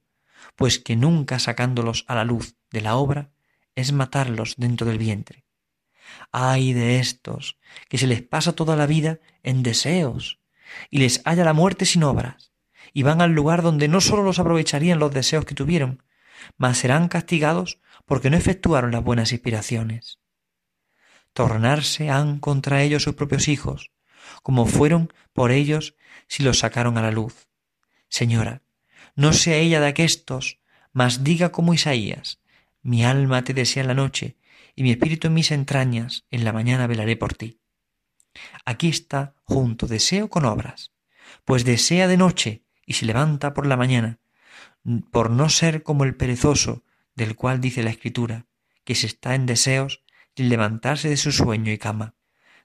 pues 0.55 0.77
que 0.79 0.95
nunca 0.95 1.39
sacándolos 1.39 2.05
a 2.07 2.15
la 2.15 2.23
luz 2.23 2.55
de 2.69 2.81
la 2.81 2.95
obra 2.95 3.31
es 3.75 3.91
matarlos 3.91 4.55
dentro 4.57 4.85
del 4.85 4.97
vientre. 4.97 5.45
Ay 6.31 6.73
de 6.73 6.99
estos, 6.99 7.57
que 7.87 7.97
se 7.97 8.07
les 8.07 8.21
pasa 8.21 8.53
toda 8.53 8.75
la 8.75 8.85
vida 8.85 9.19
en 9.43 9.63
deseos, 9.63 10.39
y 10.89 10.99
les 10.99 11.21
halla 11.23 11.45
la 11.45 11.53
muerte 11.53 11.85
sin 11.85 12.03
obras, 12.03 12.48
y 12.93 13.03
van 13.03 13.21
al 13.21 13.31
lugar 13.31 13.61
donde 13.61 13.87
no 13.87 14.01
sólo 14.01 14.23
los 14.23 14.39
aprovecharían 14.39 14.99
los 14.99 15.13
deseos 15.13 15.45
que 15.45 15.55
tuvieron, 15.55 16.03
mas 16.57 16.77
serán 16.77 17.07
castigados 17.07 17.79
porque 18.05 18.29
no 18.29 18.37
efectuaron 18.37 18.91
las 18.91 19.03
buenas 19.03 19.31
inspiraciones 19.31 20.19
tornarse 21.33 22.09
han 22.09 22.39
contra 22.39 22.83
ellos 22.83 23.03
sus 23.03 23.15
propios 23.15 23.47
hijos, 23.47 23.91
como 24.43 24.65
fueron 24.65 25.13
por 25.33 25.51
ellos 25.51 25.95
si 26.27 26.43
los 26.43 26.59
sacaron 26.59 26.97
a 26.97 27.01
la 27.01 27.11
luz. 27.11 27.47
Señora, 28.09 28.61
no 29.15 29.33
sea 29.33 29.57
ella 29.57 29.79
de 29.79 29.87
aquestos, 29.87 30.59
mas 30.91 31.23
diga 31.23 31.51
como 31.51 31.73
Isaías, 31.73 32.39
mi 32.81 33.05
alma 33.05 33.43
te 33.43 33.53
desea 33.53 33.81
en 33.81 33.87
la 33.87 33.93
noche, 33.93 34.37
y 34.75 34.83
mi 34.83 34.91
espíritu 34.91 35.27
en 35.27 35.33
mis 35.33 35.51
entrañas, 35.51 36.25
en 36.31 36.43
la 36.43 36.53
mañana 36.53 36.87
velaré 36.87 37.15
por 37.15 37.33
ti. 37.33 37.59
Aquí 38.65 38.89
está 38.89 39.35
junto 39.43 39.87
deseo 39.87 40.29
con 40.29 40.45
obras, 40.45 40.91
pues 41.45 41.65
desea 41.65 42.07
de 42.07 42.17
noche 42.17 42.63
y 42.89 42.93
se 42.93 43.05
levanta 43.05 43.53
por 43.53 43.67
la 43.67 43.77
mañana, 43.77 44.17
por 45.11 45.29
no 45.29 45.47
ser 45.49 45.83
como 45.83 46.05
el 46.05 46.15
perezoso, 46.15 46.83
del 47.13 47.35
cual 47.35 47.61
dice 47.61 47.83
la 47.83 47.91
Escritura, 47.91 48.47
que 48.83 48.95
se 48.95 49.05
está 49.05 49.35
en 49.35 49.45
deseos 49.45 50.03
de 50.35 50.45
levantarse 50.45 51.07
de 51.07 51.15
su 51.15 51.31
sueño 51.31 51.71
y 51.71 51.77
cama, 51.77 52.15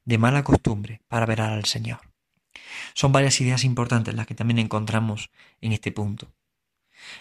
de 0.07 0.16
mala 0.16 0.43
costumbre, 0.43 1.02
para 1.09 1.26
ver 1.26 1.43
al 1.43 1.66
Señor. 1.66 2.00
Son 2.95 3.12
varias 3.12 3.38
ideas 3.43 3.64
importantes 3.64 4.14
las 4.14 4.26
que 4.26 4.35
también 4.35 4.59
encontramos 4.59 5.31
en 5.61 5.73
este 5.73 5.93
punto. 5.93 6.33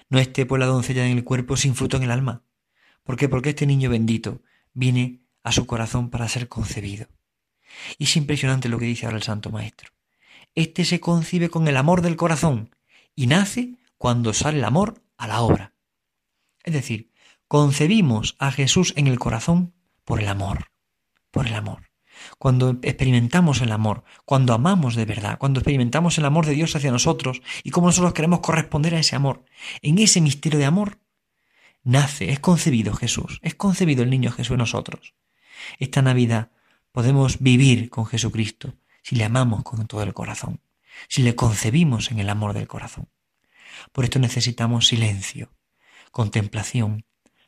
No 0.07 0.17
esté 0.17 0.45
pues 0.45 0.61
la 0.61 0.67
doncella 0.67 1.05
en 1.05 1.17
el 1.17 1.25
cuerpo 1.25 1.57
sin 1.57 1.75
fruto 1.75 1.97
en 1.97 2.03
el 2.03 2.11
alma. 2.11 2.43
¿Por 3.03 3.17
qué? 3.17 3.27
Porque 3.27 3.49
este 3.49 3.67
niño 3.67 3.89
bendito 3.89 4.41
viene 4.71 5.19
a 5.43 5.51
su 5.51 5.65
corazón 5.65 6.09
para 6.09 6.29
ser 6.29 6.47
concebido. 6.47 7.07
Y 7.97 8.05
es 8.05 8.15
impresionante 8.15 8.69
lo 8.69 8.79
que 8.79 8.85
dice 8.85 9.07
ahora 9.07 9.17
el 9.17 9.23
Santo 9.23 9.49
Maestro. 9.49 9.91
Este 10.55 10.85
se 10.85 11.01
concibe 11.01 11.49
con 11.49 11.67
el 11.67 11.75
amor 11.75 12.01
del 12.01 12.15
corazón 12.15 12.69
y 13.15 13.27
nace 13.27 13.77
cuando 13.97 14.33
sale 14.33 14.59
el 14.59 14.65
amor 14.65 15.03
a 15.17 15.27
la 15.27 15.41
obra. 15.41 15.73
Es 16.63 16.73
decir, 16.73 17.11
concebimos 17.47 18.35
a 18.39 18.51
Jesús 18.51 18.93
en 18.95 19.07
el 19.07 19.19
corazón 19.19 19.73
por 20.05 20.19
el 20.21 20.27
amor, 20.27 20.71
por 21.31 21.47
el 21.47 21.53
amor. 21.53 21.91
Cuando 22.37 22.77
experimentamos 22.81 23.61
el 23.61 23.71
amor, 23.71 24.03
cuando 24.25 24.53
amamos 24.53 24.95
de 24.95 25.05
verdad, 25.05 25.37
cuando 25.37 25.59
experimentamos 25.59 26.17
el 26.17 26.25
amor 26.25 26.45
de 26.45 26.53
Dios 26.53 26.75
hacia 26.75 26.91
nosotros 26.91 27.41
y 27.63 27.71
cómo 27.71 27.87
nosotros 27.87 28.13
queremos 28.13 28.39
corresponder 28.39 28.95
a 28.95 28.99
ese 28.99 29.15
amor, 29.15 29.43
en 29.81 29.99
ese 29.99 30.21
misterio 30.21 30.59
de 30.59 30.65
amor, 30.65 30.99
nace, 31.83 32.31
es 32.31 32.39
concebido 32.39 32.93
Jesús, 32.93 33.39
es 33.41 33.55
concebido 33.55 34.03
el 34.03 34.09
niño 34.09 34.31
Jesús 34.31 34.51
en 34.51 34.59
nosotros. 34.59 35.15
Esta 35.79 36.01
Navidad 36.01 36.51
podemos 36.91 37.39
vivir 37.39 37.89
con 37.89 38.05
Jesucristo 38.05 38.75
si 39.01 39.15
le 39.15 39.25
amamos 39.25 39.63
con 39.63 39.85
todo 39.87 40.03
el 40.03 40.13
corazón, 40.13 40.61
si 41.07 41.23
le 41.23 41.35
concebimos 41.35 42.11
en 42.11 42.19
el 42.19 42.29
amor 42.29 42.53
del 42.53 42.67
corazón. 42.67 43.09
Por 43.91 44.03
esto 44.03 44.19
necesitamos 44.19 44.87
silencio, 44.87 45.53
contemplación, 46.11 47.05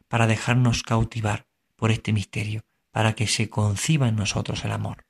para 0.08 0.28
dejarnos 0.28 0.84
cautivar 0.84 1.48
por 1.76 1.92
este 1.92 2.14
misterio, 2.14 2.66
para 2.92 3.14
que 3.14 3.28
se 3.28 3.50
conciba 3.50 4.08
en 4.08 4.16
nosotros 4.16 4.64
el 4.66 4.72
amor. 4.72 5.06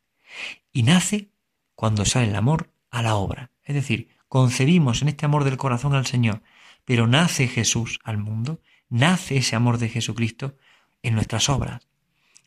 Y 0.72 0.84
nace 0.84 1.30
cuando 1.76 2.06
sale 2.06 2.30
el 2.30 2.36
amor 2.36 2.72
a 2.90 3.02
la 3.02 3.16
obra. 3.16 3.52
Es 3.64 3.76
decir, 3.76 4.10
concebimos 4.28 5.02
en 5.02 5.10
este 5.10 5.26
amor 5.26 5.44
del 5.44 5.58
corazón 5.58 5.94
al 5.94 6.06
Señor, 6.06 6.42
pero 6.86 7.08
nace 7.08 7.48
Jesús 7.48 8.00
al 8.04 8.18
mundo, 8.18 8.62
nace 8.90 9.38
ese 9.38 9.56
amor 9.56 9.78
de 9.78 9.90
Jesucristo 9.90 10.56
en 11.04 11.16
nuestras 11.16 11.50
obras, 11.50 11.88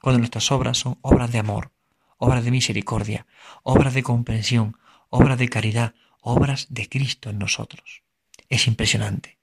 cuando 0.01 0.19
nuestras 0.19 0.51
obras 0.51 0.79
son 0.79 0.99
obras 1.03 1.31
de 1.33 1.39
amor, 1.39 1.73
obras 2.17 2.45
de 2.45 2.51
misericordia, 2.51 3.27
obras 3.63 3.95
de 3.95 4.03
comprensión, 4.03 4.77
obras 5.09 5.39
de 5.39 5.49
caridad, 5.49 5.95
obras 6.21 6.67
de 6.71 6.89
Cristo 6.89 7.31
en 7.31 7.39
nosotros. 7.39 8.03
Es 8.49 8.67
impresionante 8.67 9.39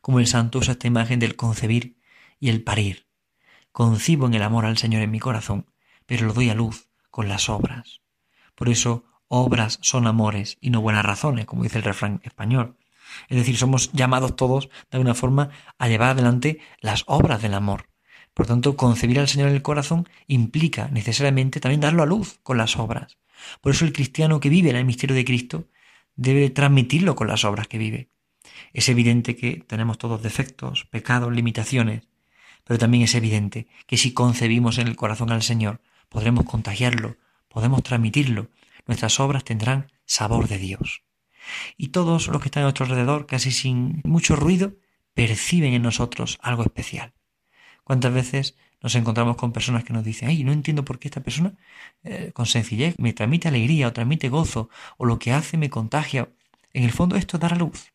como 0.00 0.18
el 0.18 0.26
santo 0.26 0.58
usa 0.58 0.72
esta 0.72 0.86
imagen 0.86 1.18
del 1.18 1.36
concebir 1.36 1.98
y 2.38 2.48
el 2.48 2.62
parir. 2.62 3.06
Concibo 3.72 4.26
en 4.26 4.34
el 4.34 4.42
amor 4.42 4.64
al 4.64 4.78
Señor 4.78 5.02
en 5.02 5.10
mi 5.10 5.20
corazón, 5.20 5.66
pero 6.06 6.26
lo 6.26 6.32
doy 6.32 6.50
a 6.50 6.54
luz 6.54 6.88
con 7.10 7.28
las 7.28 7.48
obras. 7.48 8.00
Por 8.54 8.68
eso, 8.68 9.04
obras 9.28 9.78
son 9.82 10.06
amores 10.06 10.58
y 10.60 10.70
no 10.70 10.80
buenas 10.80 11.04
razones, 11.04 11.46
como 11.46 11.62
dice 11.62 11.78
el 11.78 11.84
refrán 11.84 12.20
español. 12.24 12.76
Es 13.28 13.36
decir, 13.36 13.56
somos 13.56 13.92
llamados 13.92 14.36
todos, 14.36 14.68
de 14.90 14.96
alguna 14.96 15.14
forma, 15.14 15.50
a 15.78 15.88
llevar 15.88 16.10
adelante 16.10 16.60
las 16.80 17.04
obras 17.06 17.42
del 17.42 17.54
amor. 17.54 17.88
Por 18.34 18.46
tanto, 18.46 18.76
concebir 18.76 19.18
al 19.18 19.28
Señor 19.28 19.48
en 19.48 19.56
el 19.56 19.62
corazón 19.62 20.08
implica 20.26 20.88
necesariamente 20.88 21.60
también 21.60 21.80
darlo 21.80 22.02
a 22.02 22.06
luz 22.06 22.38
con 22.42 22.56
las 22.56 22.76
obras. 22.76 23.18
Por 23.60 23.72
eso 23.72 23.84
el 23.84 23.92
cristiano 23.92 24.40
que 24.40 24.48
vive 24.48 24.70
en 24.70 24.76
el 24.76 24.84
misterio 24.84 25.16
de 25.16 25.24
Cristo 25.24 25.68
debe 26.16 26.50
transmitirlo 26.50 27.14
con 27.16 27.28
las 27.28 27.44
obras 27.44 27.68
que 27.68 27.78
vive. 27.78 28.10
Es 28.72 28.88
evidente 28.88 29.36
que 29.36 29.64
tenemos 29.66 29.98
todos 29.98 30.22
defectos, 30.22 30.84
pecados, 30.84 31.32
limitaciones, 31.32 32.02
pero 32.64 32.78
también 32.78 33.04
es 33.04 33.14
evidente 33.14 33.66
que 33.86 33.96
si 33.96 34.12
concebimos 34.12 34.78
en 34.78 34.88
el 34.88 34.96
corazón 34.96 35.32
al 35.32 35.42
Señor, 35.42 35.80
podremos 36.08 36.44
contagiarlo, 36.44 37.16
podemos 37.48 37.82
transmitirlo, 37.82 38.48
nuestras 38.86 39.20
obras 39.20 39.44
tendrán 39.44 39.90
sabor 40.04 40.48
de 40.48 40.58
Dios. 40.58 41.02
Y 41.76 41.88
todos 41.88 42.28
los 42.28 42.40
que 42.40 42.48
están 42.48 42.62
a 42.62 42.66
nuestro 42.66 42.84
alrededor, 42.84 43.26
casi 43.26 43.50
sin 43.50 44.00
mucho 44.04 44.36
ruido, 44.36 44.74
perciben 45.14 45.74
en 45.74 45.82
nosotros 45.82 46.38
algo 46.42 46.62
especial. 46.62 47.12
¿Cuántas 47.84 48.12
veces 48.12 48.56
nos 48.82 48.94
encontramos 48.94 49.36
con 49.36 49.52
personas 49.52 49.84
que 49.84 49.92
nos 49.92 50.04
dicen, 50.04 50.28
ay, 50.28 50.44
no 50.44 50.52
entiendo 50.52 50.84
por 50.84 50.98
qué 50.98 51.08
esta 51.08 51.22
persona 51.22 51.52
eh, 52.02 52.30
con 52.32 52.46
sencillez 52.46 52.98
me 52.98 53.12
transmite 53.12 53.48
alegría 53.48 53.88
o 53.88 53.92
transmite 53.92 54.28
gozo 54.28 54.70
o 54.96 55.04
lo 55.04 55.18
que 55.18 55.32
hace 55.32 55.56
me 55.56 55.70
contagia? 55.70 56.28
En 56.72 56.84
el 56.84 56.92
fondo 56.92 57.16
esto 57.16 57.36
es 57.36 57.40
dar 57.40 57.52
a 57.52 57.56
luz. 57.56 57.92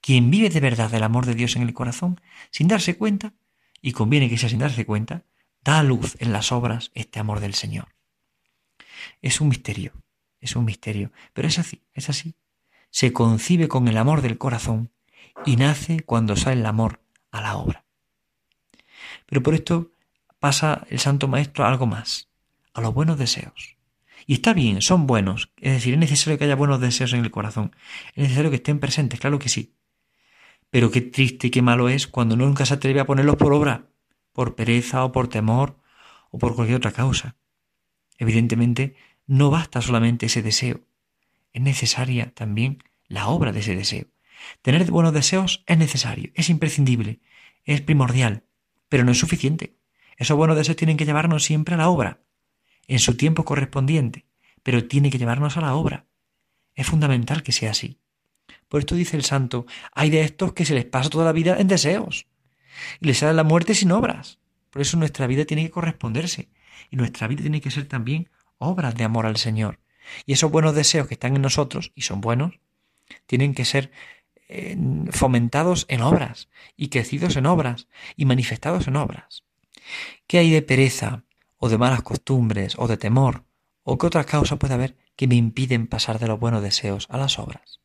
Quien 0.00 0.30
vive 0.30 0.50
de 0.50 0.60
verdad 0.60 0.90
del 0.90 1.02
amor 1.02 1.26
de 1.26 1.34
Dios 1.34 1.56
en 1.56 1.62
el 1.62 1.74
corazón, 1.74 2.20
sin 2.50 2.68
darse 2.68 2.96
cuenta, 2.96 3.34
y 3.82 3.92
conviene 3.92 4.30
que 4.30 4.38
sea 4.38 4.48
sin 4.48 4.60
darse 4.60 4.86
cuenta, 4.86 5.24
da 5.62 5.80
a 5.80 5.82
luz 5.82 6.16
en 6.20 6.32
las 6.32 6.52
obras 6.52 6.90
este 6.94 7.20
amor 7.20 7.40
del 7.40 7.54
Señor. 7.54 7.88
Es 9.20 9.40
un 9.40 9.48
misterio, 9.48 9.92
es 10.40 10.56
un 10.56 10.64
misterio, 10.64 11.10
pero 11.32 11.48
es 11.48 11.58
así, 11.58 11.82
es 11.92 12.08
así. 12.08 12.34
Se 12.90 13.12
concibe 13.12 13.68
con 13.68 13.88
el 13.88 13.98
amor 13.98 14.22
del 14.22 14.38
corazón 14.38 14.90
y 15.44 15.56
nace 15.56 16.00
cuando 16.00 16.36
sale 16.36 16.60
el 16.60 16.66
amor 16.66 17.00
a 17.30 17.40
la 17.40 17.56
obra. 17.56 17.84
Pero 19.26 19.42
por 19.42 19.54
esto 19.54 19.90
pasa 20.44 20.86
el 20.90 20.98
Santo 20.98 21.26
Maestro 21.26 21.64
a 21.64 21.68
algo 21.68 21.86
más, 21.86 22.28
a 22.74 22.82
los 22.82 22.92
buenos 22.92 23.16
deseos. 23.16 23.78
Y 24.26 24.34
está 24.34 24.52
bien, 24.52 24.82
son 24.82 25.06
buenos, 25.06 25.50
es 25.56 25.72
decir, 25.72 25.94
es 25.94 26.00
necesario 26.00 26.36
que 26.36 26.44
haya 26.44 26.54
buenos 26.54 26.82
deseos 26.82 27.14
en 27.14 27.24
el 27.24 27.30
corazón, 27.30 27.74
es 28.14 28.24
necesario 28.24 28.50
que 28.50 28.56
estén 28.56 28.78
presentes, 28.78 29.20
claro 29.20 29.38
que 29.38 29.48
sí. 29.48 29.72
Pero 30.68 30.90
qué 30.90 31.00
triste 31.00 31.46
y 31.46 31.50
qué 31.50 31.62
malo 31.62 31.88
es 31.88 32.06
cuando 32.06 32.36
nunca 32.36 32.66
se 32.66 32.74
atreve 32.74 33.00
a 33.00 33.06
ponerlos 33.06 33.36
por 33.36 33.54
obra, 33.54 33.86
por 34.34 34.54
pereza 34.54 35.02
o 35.06 35.12
por 35.12 35.28
temor 35.28 35.78
o 36.30 36.36
por 36.36 36.54
cualquier 36.54 36.76
otra 36.76 36.92
causa. 36.92 37.36
Evidentemente, 38.18 38.96
no 39.26 39.48
basta 39.48 39.80
solamente 39.80 40.26
ese 40.26 40.42
deseo, 40.42 40.82
es 41.54 41.62
necesaria 41.62 42.34
también 42.34 42.84
la 43.08 43.28
obra 43.28 43.50
de 43.50 43.60
ese 43.60 43.76
deseo. 43.76 44.08
Tener 44.60 44.84
buenos 44.90 45.14
deseos 45.14 45.64
es 45.66 45.78
necesario, 45.78 46.32
es 46.34 46.50
imprescindible, 46.50 47.20
es 47.64 47.80
primordial, 47.80 48.42
pero 48.90 49.04
no 49.04 49.12
es 49.12 49.18
suficiente. 49.18 49.78
Esos 50.16 50.36
buenos 50.36 50.56
deseos 50.56 50.76
tienen 50.76 50.96
que 50.96 51.06
llevarnos 51.06 51.44
siempre 51.44 51.74
a 51.74 51.78
la 51.78 51.88
obra, 51.88 52.20
en 52.86 52.98
su 52.98 53.16
tiempo 53.16 53.44
correspondiente, 53.44 54.26
pero 54.62 54.86
tiene 54.86 55.10
que 55.10 55.18
llevarnos 55.18 55.56
a 55.56 55.60
la 55.60 55.74
obra. 55.74 56.06
Es 56.74 56.86
fundamental 56.86 57.42
que 57.42 57.52
sea 57.52 57.70
así. 57.70 57.98
Por 58.68 58.80
esto 58.80 58.94
dice 58.94 59.16
el 59.16 59.24
santo, 59.24 59.66
hay 59.92 60.10
de 60.10 60.22
estos 60.22 60.52
que 60.52 60.64
se 60.64 60.74
les 60.74 60.84
pasa 60.84 61.10
toda 61.10 61.24
la 61.24 61.32
vida 61.32 61.58
en 61.58 61.68
deseos 61.68 62.26
y 63.00 63.06
les 63.06 63.18
sale 63.18 63.34
la 63.34 63.44
muerte 63.44 63.74
sin 63.74 63.92
obras. 63.92 64.38
Por 64.70 64.82
eso 64.82 64.96
nuestra 64.96 65.26
vida 65.26 65.44
tiene 65.44 65.64
que 65.64 65.70
corresponderse 65.70 66.48
y 66.90 66.96
nuestra 66.96 67.28
vida 67.28 67.42
tiene 67.42 67.60
que 67.60 67.70
ser 67.70 67.86
también 67.86 68.30
obras 68.58 68.94
de 68.94 69.04
amor 69.04 69.26
al 69.26 69.36
Señor. 69.36 69.80
Y 70.26 70.32
esos 70.32 70.50
buenos 70.50 70.74
deseos 70.74 71.06
que 71.06 71.14
están 71.14 71.36
en 71.36 71.42
nosotros, 71.42 71.92
y 71.94 72.02
son 72.02 72.20
buenos, 72.20 72.58
tienen 73.26 73.54
que 73.54 73.64
ser 73.64 73.90
eh, 74.48 74.76
fomentados 75.10 75.86
en 75.88 76.02
obras 76.02 76.48
y 76.76 76.88
crecidos 76.88 77.36
en 77.36 77.46
obras 77.46 77.88
y 78.16 78.24
manifestados 78.24 78.86
en 78.88 78.96
obras. 78.96 79.44
¿Qué 80.26 80.38
hay 80.38 80.50
de 80.50 80.62
pereza 80.62 81.24
o 81.58 81.68
de 81.68 81.78
malas 81.78 82.02
costumbres 82.02 82.74
o 82.78 82.88
de 82.88 82.96
temor 82.96 83.44
o 83.82 83.98
qué 83.98 84.06
otras 84.06 84.26
causas 84.26 84.58
puede 84.58 84.74
haber 84.74 84.96
que 85.16 85.28
me 85.28 85.34
impiden 85.34 85.86
pasar 85.86 86.18
de 86.18 86.28
los 86.28 86.40
buenos 86.40 86.62
deseos 86.62 87.06
a 87.10 87.18
las 87.18 87.38
obras? 87.38 87.80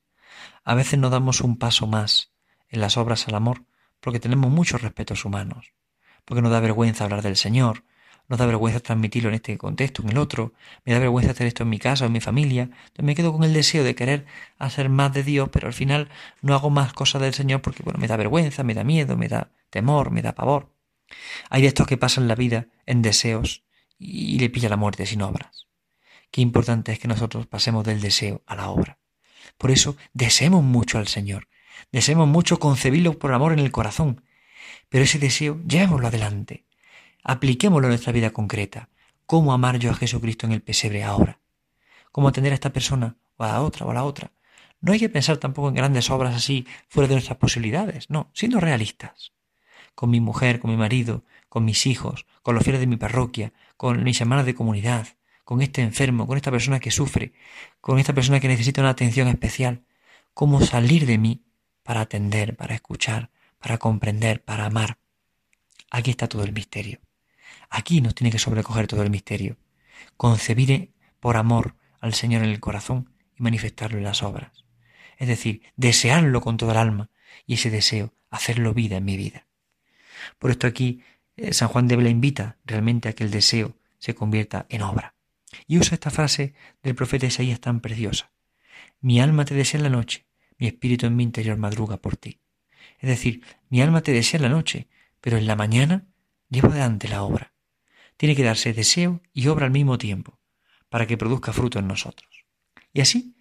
A 0.64 0.76
veces 0.76 1.00
no 1.00 1.10
damos 1.10 1.42
un 1.42 1.58
paso 1.58 1.88
más 1.88 2.32
en 2.70 2.82
las 2.82 2.98
obras 2.98 3.28
al 3.28 3.36
amor 3.36 3.66
porque 4.00 4.20
tenemos 4.20 4.52
muchos 4.52 4.82
respetos 4.82 5.26
humanos, 5.26 5.74
porque 6.26 6.42
nos 6.42 6.52
da 6.52 6.60
vergüenza 6.60 7.04
hablar 7.04 7.22
del 7.22 7.36
Señor, 7.36 7.84
nos 8.28 8.40
da 8.40 8.46
vergüenza 8.46 8.80
transmitirlo 8.80 9.30
en 9.30 9.36
este 9.36 9.58
contexto, 9.58 10.04
en 10.04 10.10
el 10.10 10.18
otro, 10.18 10.54
me 10.86 10.94
da 10.94 11.00
vergüenza 11.00 11.32
hacer 11.32 11.48
esto 11.48 11.64
en 11.64 11.70
mi 11.70 11.80
casa 11.80 12.06
o 12.06 12.08
en 12.08 12.14
mi 12.14 12.22
familia, 12.22 12.64
entonces 12.64 13.04
me 13.04 13.16
quedo 13.16 13.34
con 13.34 13.44
el 13.44 13.54
deseo 13.54 13.84
de 13.84 13.96
querer 13.96 14.26
hacer 14.58 14.90
más 14.90 15.14
de 15.14 15.24
Dios, 15.24 15.50
pero 15.52 15.68
al 15.68 15.74
final 15.74 16.10
no 16.42 16.54
hago 16.54 16.70
más 16.70 16.94
cosas 16.94 17.22
del 17.22 17.34
Señor 17.34 17.62
porque 17.62 17.84
bueno, 17.84 18.00
me 18.00 18.08
da 18.08 18.16
vergüenza, 18.16 18.64
me 18.64 18.76
da 18.76 18.84
miedo, 18.84 19.18
me 19.18 19.28
da 19.28 19.52
temor, 19.70 20.12
me 20.12 20.22
da 20.22 20.36
pavor. 20.36 20.72
Hay 21.50 21.62
de 21.62 21.68
estos 21.68 21.88
que 21.88 21.98
pasan 21.98 22.28
la 22.28 22.36
vida 22.36 22.68
en 22.86 23.02
deseos 23.02 23.64
y 23.98 24.40
le 24.40 24.50
pilla 24.50 24.70
la 24.70 24.78
muerte 24.78 25.06
sin 25.06 25.22
obras. 25.22 25.68
Qué 26.32 26.42
importante 26.42 26.92
es 26.92 27.00
que 27.00 27.08
nosotros 27.08 27.48
pasemos 27.48 27.84
del 27.84 28.02
deseo 28.02 28.44
a 28.46 28.56
la 28.56 28.70
obra. 28.70 29.00
Por 29.58 29.72
eso 29.72 29.98
deseemos 30.14 30.64
mucho 30.64 30.98
al 30.98 31.08
Señor, 31.08 31.48
deseemos 31.92 32.28
mucho 32.28 32.60
concebirlo 32.60 33.18
por 33.18 33.34
amor 33.34 33.54
en 33.54 33.60
el 33.60 33.72
corazón, 33.72 34.24
pero 34.90 35.04
ese 35.04 35.20
deseo 35.20 35.60
llevémoslo 35.68 36.08
adelante, 36.08 36.66
apliquémoslo 37.24 37.88
en 37.88 37.92
nuestra 37.92 38.14
vida 38.14 38.32
concreta. 38.32 38.90
¿Cómo 39.26 39.54
amar 39.54 39.78
yo 39.78 39.92
a 39.92 39.96
Jesucristo 39.96 40.46
en 40.48 40.54
el 40.54 40.62
pesebre 40.62 41.04
ahora? 41.04 41.40
¿Cómo 42.12 42.28
atender 42.28 42.52
a 42.54 42.56
esta 42.56 42.74
persona 42.74 43.18
o 43.38 43.44
a 43.44 43.48
la 43.48 43.62
otra 43.62 43.86
o 43.86 43.92
a 43.92 43.94
la 43.94 44.04
otra? 44.04 44.32
No 44.82 44.94
hay 44.94 45.00
que 45.00 45.10
pensar 45.10 45.38
tampoco 45.38 45.70
en 45.70 45.76
grandes 45.76 46.10
obras 46.10 46.36
así 46.36 46.66
fuera 46.88 47.08
de 47.08 47.16
nuestras 47.16 47.38
posibilidades, 47.38 48.10
no, 48.10 48.32
siendo 48.34 48.60
realistas. 48.60 49.34
Con 50.00 50.12
mi 50.12 50.22
mujer, 50.22 50.62
con 50.62 50.72
mi 50.72 50.78
marido, 50.78 51.26
con 51.50 51.66
mis 51.66 51.86
hijos, 51.86 52.26
con 52.42 52.56
los 52.56 52.64
fieles 52.64 52.80
de 52.80 52.88
mi 52.88 52.96
parroquia, 52.96 53.52
con 53.76 54.02
mis 54.02 54.22
hermanas 54.22 54.46
de 54.46 54.56
comunidad, 54.56 55.10
con 55.44 55.62
este 55.62 55.82
enfermo, 55.82 56.26
con 56.26 56.38
esta 56.38 56.52
persona 56.52 56.80
que 56.80 56.90
sufre, 56.90 57.34
con 57.82 58.00
esta 58.00 58.14
persona 58.14 58.40
que 58.40 58.48
necesita 58.48 58.80
una 58.80 58.92
atención 58.92 59.28
especial. 59.28 59.84
cómo 60.34 60.62
salir 60.62 61.06
de 61.06 61.18
mí 61.18 61.44
para 61.84 62.00
atender, 62.00 62.56
para 62.56 62.76
escuchar, 62.76 63.30
para 63.60 63.78
comprender, 63.78 64.42
para 64.42 64.68
amar. 64.68 65.00
Aquí 65.92 66.12
está 66.12 66.30
todo 66.30 66.46
el 66.46 66.54
misterio. 66.54 67.02
Aquí 67.70 68.00
nos 68.00 68.16
tiene 68.16 68.32
que 68.32 68.40
sobrecoger 68.40 68.88
todo 68.88 69.04
el 69.04 69.10
misterio. 69.10 69.58
Concebir 70.16 70.94
por 71.20 71.36
amor 71.36 71.76
al 72.00 72.14
Señor 72.14 72.42
en 72.46 72.52
el 72.52 72.62
corazón 72.62 73.12
y 73.38 73.44
manifestarlo 73.44 73.98
en 73.98 74.06
las 74.06 74.24
obras. 74.24 74.64
Es 75.18 75.28
decir, 75.28 75.62
desearlo 75.76 76.40
con 76.40 76.56
toda 76.56 76.72
el 76.72 76.78
alma 76.78 77.10
y 77.46 77.56
ese 77.56 77.70
deseo, 77.70 78.14
hacerlo 78.30 78.74
vida 78.74 78.96
en 78.96 79.04
mi 79.04 79.18
vida. 79.18 79.49
Por 80.38 80.52
esto 80.52 80.68
aquí 80.68 81.02
eh, 81.38 81.54
San 81.54 81.70
Juan 81.70 81.88
de 81.88 81.96
Bela 81.96 82.10
invita 82.10 82.58
realmente 82.66 83.10
a 83.10 83.14
que 83.14 83.24
el 83.24 83.32
deseo 83.32 83.76
se 83.98 84.16
convierta 84.16 84.66
en 84.70 84.82
obra. 84.82 85.16
Y 85.68 85.78
usa 85.78 85.96
esta 85.96 86.12
frase 86.12 86.54
del 86.84 86.96
profeta 86.96 87.26
Isaías 87.26 87.60
tan 87.60 87.80
preciosa. 87.80 88.32
Mi 89.02 89.22
alma 89.22 89.46
te 89.46 89.56
desea 89.56 89.80
en 89.80 89.84
la 89.84 89.90
noche, 89.90 90.26
mi 90.58 90.68
espíritu 90.68 91.06
en 91.06 91.16
mi 91.16 91.24
interior 91.24 91.58
madruga 91.58 91.98
por 91.98 92.18
ti. 92.18 92.40
Es 93.00 93.10
decir, 93.10 93.44
mi 93.70 93.82
alma 93.82 94.02
te 94.02 94.12
desea 94.12 94.38
en 94.38 94.44
la 94.44 94.50
noche, 94.50 94.88
pero 95.22 95.38
en 95.38 95.48
la 95.48 95.56
mañana 95.56 96.06
llevo 96.50 96.70
adelante 96.70 97.08
la 97.08 97.24
obra. 97.24 97.54
Tiene 98.18 98.36
que 98.36 98.44
darse 98.44 98.74
deseo 98.74 99.22
y 99.34 99.48
obra 99.48 99.66
al 99.66 99.72
mismo 99.72 99.98
tiempo, 99.98 100.40
para 100.90 101.08
que 101.08 101.18
produzca 101.18 101.54
fruto 101.54 101.80
en 101.80 101.88
nosotros. 101.88 102.46
Y 102.92 103.02
así, 103.02 103.36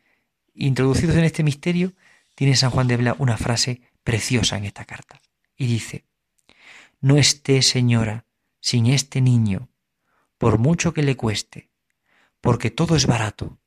introducidos 0.55 1.17
en 1.17 1.25
este 1.25 1.43
misterio, 1.43 1.95
tiene 2.35 2.55
San 2.55 2.71
Juan 2.71 2.87
de 2.87 2.97
Bla 2.97 3.17
una 3.19 3.37
frase 3.37 3.81
preciosa 4.05 4.57
en 4.57 4.65
esta 4.65 4.85
carta. 4.85 5.21
Y 5.57 5.67
dice, 5.67 6.05
No 7.01 7.17
esté, 7.17 7.63
señora, 7.63 8.25
sin 8.61 8.87
este 8.87 9.21
niño, 9.21 9.69
por 10.37 10.59
mucho 10.59 10.93
que 10.93 11.03
le 11.03 11.17
cueste, 11.17 11.71
porque 12.41 12.71
todo 12.71 12.97
es 12.97 13.07
barato, 13.07 13.59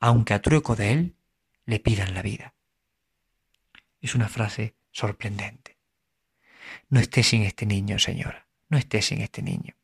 aunque 0.00 0.34
a 0.34 0.42
trueco 0.42 0.76
de 0.76 0.92
él 0.92 1.16
le 1.64 1.80
pidan 1.80 2.14
la 2.14 2.22
vida. 2.22 2.54
Es 4.00 4.14
una 4.14 4.28
frase 4.28 4.74
sorprendente. 4.90 5.78
No 6.90 7.00
esté 7.00 7.22
sin 7.22 7.42
este 7.42 7.64
niño, 7.64 7.98
señora, 7.98 8.48
no 8.68 8.76
esté 8.76 9.00
sin 9.00 9.22
este 9.22 9.42
niño. 9.42 9.74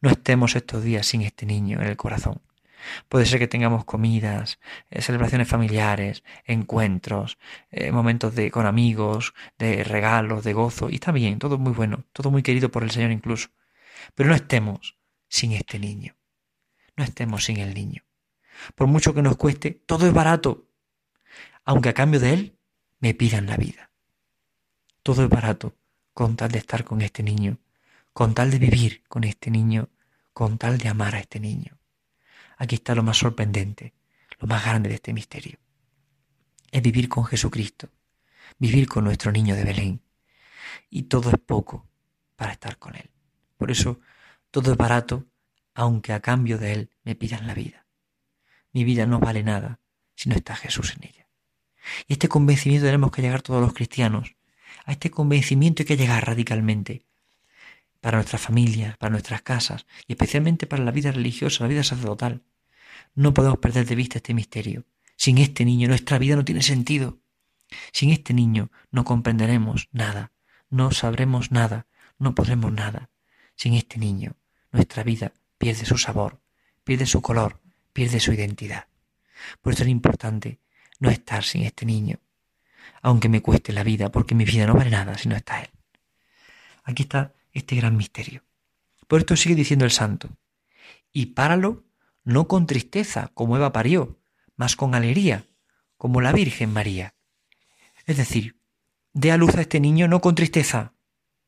No 0.00 0.10
estemos 0.10 0.54
estos 0.54 0.84
días 0.84 1.06
sin 1.06 1.22
este 1.22 1.46
niño 1.46 1.80
en 1.80 1.88
el 1.88 1.96
corazón. 1.96 2.40
Puede 3.08 3.26
ser 3.26 3.38
que 3.38 3.48
tengamos 3.48 3.84
comidas, 3.84 4.58
eh, 4.90 5.02
celebraciones 5.02 5.48
familiares, 5.48 6.24
encuentros, 6.44 7.38
eh, 7.70 7.92
momentos 7.92 8.34
de, 8.34 8.50
con 8.50 8.66
amigos, 8.66 9.34
de 9.58 9.84
regalos, 9.84 10.44
de 10.44 10.52
gozo, 10.52 10.90
y 10.90 10.94
está 10.94 11.12
bien, 11.12 11.38
todo 11.38 11.58
muy 11.58 11.72
bueno, 11.72 12.04
todo 12.12 12.30
muy 12.30 12.42
querido 12.42 12.70
por 12.70 12.82
el 12.82 12.90
Señor 12.90 13.10
incluso. 13.10 13.48
Pero 14.14 14.28
no 14.28 14.34
estemos 14.34 14.96
sin 15.28 15.52
este 15.52 15.78
niño. 15.78 16.16
No 16.96 17.04
estemos 17.04 17.44
sin 17.44 17.58
el 17.58 17.74
niño. 17.74 18.02
Por 18.74 18.86
mucho 18.86 19.14
que 19.14 19.22
nos 19.22 19.36
cueste, 19.36 19.72
todo 19.72 20.06
es 20.06 20.12
barato, 20.12 20.68
aunque 21.64 21.88
a 21.88 21.94
cambio 21.94 22.20
de 22.20 22.34
él 22.34 22.58
me 23.00 23.14
pidan 23.14 23.46
la 23.46 23.56
vida. 23.56 23.90
Todo 25.02 25.24
es 25.24 25.28
barato 25.28 25.76
con 26.12 26.36
tal 26.36 26.52
de 26.52 26.58
estar 26.58 26.84
con 26.84 27.02
este 27.02 27.22
niño 27.22 27.58
con 28.14 28.32
tal 28.32 28.50
de 28.52 28.58
vivir 28.58 29.02
con 29.08 29.24
este 29.24 29.50
niño, 29.50 29.90
con 30.32 30.56
tal 30.56 30.78
de 30.78 30.88
amar 30.88 31.16
a 31.16 31.18
este 31.18 31.40
niño. 31.40 31.76
Aquí 32.56 32.76
está 32.76 32.94
lo 32.94 33.02
más 33.02 33.18
sorprendente, 33.18 33.94
lo 34.38 34.46
más 34.46 34.64
grande 34.64 34.88
de 34.88 34.96
este 34.96 35.12
misterio. 35.12 35.58
Es 36.70 36.82
vivir 36.82 37.08
con 37.08 37.24
Jesucristo, 37.24 37.88
vivir 38.58 38.88
con 38.88 39.04
nuestro 39.04 39.32
niño 39.32 39.54
de 39.54 39.64
Belén. 39.64 40.02
Y 40.90 41.04
todo 41.04 41.30
es 41.30 41.38
poco 41.38 41.88
para 42.36 42.52
estar 42.52 42.78
con 42.78 42.94
Él. 42.96 43.10
Por 43.56 43.70
eso 43.70 44.00
todo 44.50 44.72
es 44.72 44.76
barato, 44.76 45.26
aunque 45.74 46.12
a 46.12 46.20
cambio 46.20 46.58
de 46.58 46.72
Él 46.72 46.90
me 47.02 47.14
pidan 47.14 47.46
la 47.46 47.54
vida. 47.54 47.86
Mi 48.72 48.84
vida 48.84 49.06
no 49.06 49.20
vale 49.20 49.42
nada 49.42 49.80
si 50.14 50.28
no 50.28 50.34
está 50.34 50.56
Jesús 50.56 50.94
en 50.96 51.08
ella. 51.08 51.28
Y 52.06 52.14
este 52.14 52.28
convencimiento 52.28 52.86
tenemos 52.86 53.10
que 53.10 53.22
llegar 53.22 53.42
todos 53.42 53.60
los 53.60 53.74
cristianos. 53.74 54.36
A 54.84 54.92
este 54.92 55.10
convencimiento 55.10 55.82
hay 55.82 55.86
que 55.86 55.96
llegar 55.96 56.26
radicalmente 56.26 57.04
para 58.04 58.18
nuestras 58.18 58.42
familias, 58.42 58.98
para 58.98 59.12
nuestras 59.12 59.40
casas 59.40 59.86
y 60.06 60.12
especialmente 60.12 60.66
para 60.66 60.84
la 60.84 60.90
vida 60.90 61.10
religiosa, 61.10 61.64
la 61.64 61.68
vida 61.68 61.82
sacerdotal. 61.82 62.42
No 63.14 63.32
podemos 63.32 63.60
perder 63.60 63.86
de 63.86 63.94
vista 63.94 64.18
este 64.18 64.34
misterio. 64.34 64.84
Sin 65.16 65.38
este 65.38 65.64
niño 65.64 65.88
nuestra 65.88 66.18
vida 66.18 66.36
no 66.36 66.44
tiene 66.44 66.60
sentido. 66.60 67.16
Sin 67.92 68.10
este 68.10 68.34
niño 68.34 68.70
no 68.90 69.04
comprenderemos 69.04 69.88
nada, 69.90 70.32
no 70.68 70.90
sabremos 70.90 71.50
nada, 71.50 71.86
no 72.18 72.34
podremos 72.34 72.70
nada. 72.74 73.08
Sin 73.56 73.72
este 73.72 73.98
niño 73.98 74.36
nuestra 74.70 75.02
vida 75.02 75.32
pierde 75.56 75.86
su 75.86 75.96
sabor, 75.96 76.42
pierde 76.84 77.06
su 77.06 77.22
color, 77.22 77.62
pierde 77.94 78.20
su 78.20 78.34
identidad. 78.34 78.86
Por 79.62 79.72
eso 79.72 79.84
es 79.84 79.88
importante 79.88 80.60
no 80.98 81.08
estar 81.08 81.42
sin 81.42 81.62
este 81.62 81.86
niño, 81.86 82.18
aunque 83.00 83.30
me 83.30 83.40
cueste 83.40 83.72
la 83.72 83.82
vida, 83.82 84.12
porque 84.12 84.34
mi 84.34 84.44
vida 84.44 84.66
no 84.66 84.74
vale 84.74 84.90
nada 84.90 85.16
si 85.16 85.30
no 85.30 85.36
está 85.36 85.62
él. 85.62 85.70
Aquí 86.84 87.04
está 87.04 87.32
este 87.54 87.76
gran 87.76 87.96
misterio. 87.96 88.44
Por 89.08 89.20
esto 89.20 89.36
sigue 89.36 89.54
diciendo 89.54 89.84
el 89.84 89.90
santo, 89.90 90.28
y 91.12 91.26
páralo 91.26 91.84
no 92.24 92.48
con 92.48 92.66
tristeza, 92.66 93.30
como 93.34 93.56
Eva 93.56 93.72
parió, 93.72 94.18
mas 94.56 94.76
con 94.76 94.94
alegría, 94.94 95.44
como 95.96 96.20
la 96.20 96.32
Virgen 96.32 96.72
María. 96.72 97.14
Es 98.06 98.16
decir, 98.16 98.58
dé 99.12 99.32
a 99.32 99.36
luz 99.36 99.54
a 99.56 99.62
este 99.62 99.80
niño 99.80 100.08
no 100.08 100.20
con 100.20 100.34
tristeza, 100.34 100.92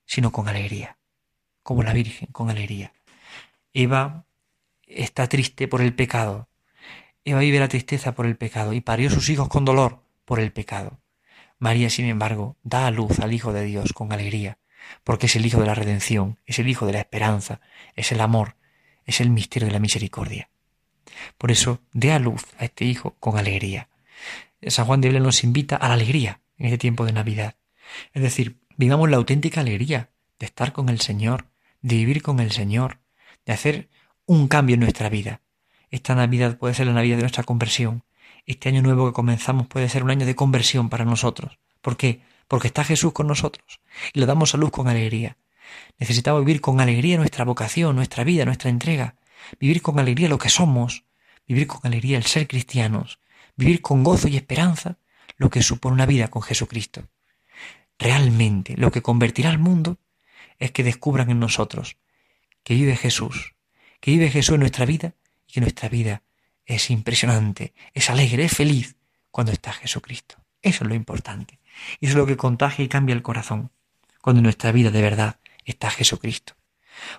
sino 0.07 0.33
con 0.33 0.49
alegría, 0.49 0.99
como 1.63 1.83
la 1.83 1.93
Virgen, 1.93 2.29
con 2.33 2.51
alegría. 2.51 2.93
Eva 3.73 4.27
está 4.87 5.29
triste 5.29 5.69
por 5.69 5.81
el 5.81 5.95
pecado. 5.95 6.49
Eva 7.25 7.41
vive 7.41 7.59
la 7.59 7.69
tristeza 7.69 8.15
por 8.15 8.27
el 8.27 8.37
pecado 8.37 8.73
y 8.73 8.81
parió 8.81 9.11
sus 9.11 9.29
hijos 9.29 9.49
con 9.49 9.65
dolor 9.65 10.03
por 10.25 10.41
el 10.41 10.53
pecado. 10.53 11.01
María, 11.59 11.91
sin 11.91 12.07
embargo, 12.07 12.57
da 12.63 12.87
a 12.87 12.91
luz 12.91 13.19
al 13.21 13.33
Hijo 13.33 13.53
de 13.53 13.65
Dios 13.65 13.93
con 13.93 14.13
alegría, 14.13 14.59
porque 15.05 15.27
es 15.27 15.37
el 15.37 15.47
Hijo 15.47 15.61
de 15.61 15.67
la 15.67 15.75
redención, 15.75 16.39
es 16.47 16.59
el 16.59 16.69
Hijo 16.69 16.87
de 16.87 16.93
la 16.93 17.01
esperanza, 17.01 17.61
es 17.95 18.13
el 18.13 18.21
amor, 18.21 18.57
es 19.05 19.21
el 19.21 19.31
misterio 19.31 19.67
de 19.67 19.73
la 19.73 19.79
misericordia. 19.79 20.51
Por 21.39 21.51
eso, 21.51 21.81
dé 21.93 22.13
a 22.13 22.19
luz 22.19 22.45
a 22.59 22.65
este 22.65 22.85
Hijo 22.85 23.17
con 23.21 23.39
alegría. 23.39 23.89
San 24.67 24.87
Juan 24.87 25.01
de 25.01 25.09
Belén 25.09 25.23
nos 25.23 25.45
invita 25.45 25.77
a 25.77 25.89
la 25.89 25.95
alegría 25.95 26.41
en 26.59 26.67
este 26.67 26.79
tiempo 26.79 27.05
de 27.05 27.13
Navidad. 27.13 27.57
Es 28.13 28.23
decir, 28.23 28.59
vivamos 28.77 29.11
la 29.11 29.17
auténtica 29.17 29.61
alegría 29.61 30.11
de 30.39 30.47
estar 30.47 30.73
con 30.73 30.89
el 30.89 31.01
Señor, 31.01 31.47
de 31.83 31.97
vivir 31.97 32.23
con 32.23 32.41
el 32.41 32.51
Señor, 32.51 32.99
de 33.45 33.53
hacer 33.53 33.89
un 34.27 34.49
cambio 34.49 34.75
en 34.75 34.81
nuestra 34.81 35.09
vida. 35.09 35.41
Esta 35.91 36.15
Navidad 36.15 36.59
puede 36.59 36.75
ser 36.75 36.87
la 36.87 36.93
Navidad 36.93 37.17
de 37.17 37.23
nuestra 37.23 37.45
conversión. 37.45 38.05
Este 38.45 38.69
año 38.69 38.83
nuevo 38.83 39.07
que 39.07 39.13
comenzamos 39.13 39.67
puede 39.67 39.89
ser 39.89 40.03
un 40.03 40.11
año 40.11 40.27
de 40.27 40.35
conversión 40.35 40.89
para 40.89 41.05
nosotros. 41.05 41.59
¿Por 41.81 41.97
qué? 41.97 42.23
Porque 42.49 42.69
está 42.69 42.85
Jesús 42.85 43.13
con 43.13 43.27
nosotros 43.27 43.81
y 44.13 44.21
le 44.21 44.27
damos 44.27 44.55
a 44.55 44.59
luz 44.59 44.71
con 44.71 44.89
alegría. 44.89 45.37
Necesitamos 45.99 46.45
vivir 46.45 46.61
con 46.61 46.81
alegría 46.81 47.17
nuestra 47.17 47.45
vocación, 47.45 47.97
nuestra 47.97 48.25
vida, 48.25 48.45
nuestra 48.45 48.71
entrega, 48.71 49.17
vivir 49.59 49.83
con 49.83 49.99
alegría 49.99 50.29
lo 50.29 50.39
que 50.39 50.49
somos, 50.49 51.05
vivir 51.47 51.67
con 51.67 51.81
alegría 51.85 52.19
el 52.19 52.25
ser 52.25 52.47
cristianos, 52.47 53.19
vivir 53.57 53.83
con 53.83 54.05
gozo 54.05 54.29
y 54.29 54.37
esperanza 54.37 54.99
lo 55.37 55.51
que 55.51 55.63
supone 55.63 55.95
una 55.95 56.07
vida 56.07 56.29
con 56.29 56.43
Jesucristo. 56.43 57.09
Realmente 57.99 58.77
lo 58.77 58.91
que 58.91 59.03
convertirá 59.03 59.51
al 59.51 59.59
mundo 59.59 59.99
es 60.59 60.71
que 60.71 60.85
descubran 60.85 61.31
en 61.31 61.41
nosotros 61.41 61.97
que 62.63 62.75
vive 62.75 62.97
Jesús, 62.97 63.55
que 64.01 64.11
vive 64.11 64.31
Jesús 64.31 64.55
en 64.55 64.61
nuestra 64.61 64.87
vida 64.87 65.15
y 65.47 65.53
que 65.53 65.61
nuestra 65.61 65.89
vida 65.89 66.23
es 66.65 66.91
impresionante, 66.91 67.75
es 67.95 68.11
alegre, 68.11 68.45
es 68.45 68.53
feliz 68.53 68.97
cuando 69.31 69.53
está 69.53 69.73
Jesucristo. 69.73 70.46
Eso 70.67 70.83
es 70.83 70.89
lo 70.89 70.97
importante. 70.97 71.61
Y 72.01 72.07
eso 72.07 72.15
es 72.15 72.19
lo 72.19 72.27
que 72.27 72.37
contagia 72.37 72.85
y 72.85 72.89
cambia 72.89 73.15
el 73.15 73.23
corazón, 73.23 73.71
cuando 74.21 74.41
en 74.41 74.43
nuestra 74.43 74.73
vida 74.73 74.91
de 74.91 75.01
verdad 75.01 75.39
está 75.65 75.91
Jesucristo. 75.91 76.55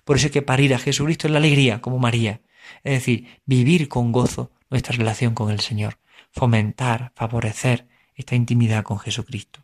Por 0.04 0.18
eso 0.18 0.28
hay 0.28 0.32
que 0.32 0.42
parir 0.42 0.74
a 0.74 0.80
Jesucristo 0.80 1.28
en 1.28 1.34
la 1.34 1.40
alegría, 1.40 1.80
como 1.80 1.98
María. 1.98 2.42
Es 2.84 2.92
decir, 3.00 3.40
vivir 3.46 3.88
con 3.88 4.12
gozo 4.12 4.52
nuestra 4.70 4.98
relación 4.98 5.34
con 5.34 5.50
el 5.50 5.62
Señor, 5.62 5.98
fomentar, 6.30 7.14
favorecer 7.16 7.88
esta 8.16 8.36
intimidad 8.36 8.84
con 8.84 9.00
Jesucristo, 9.00 9.64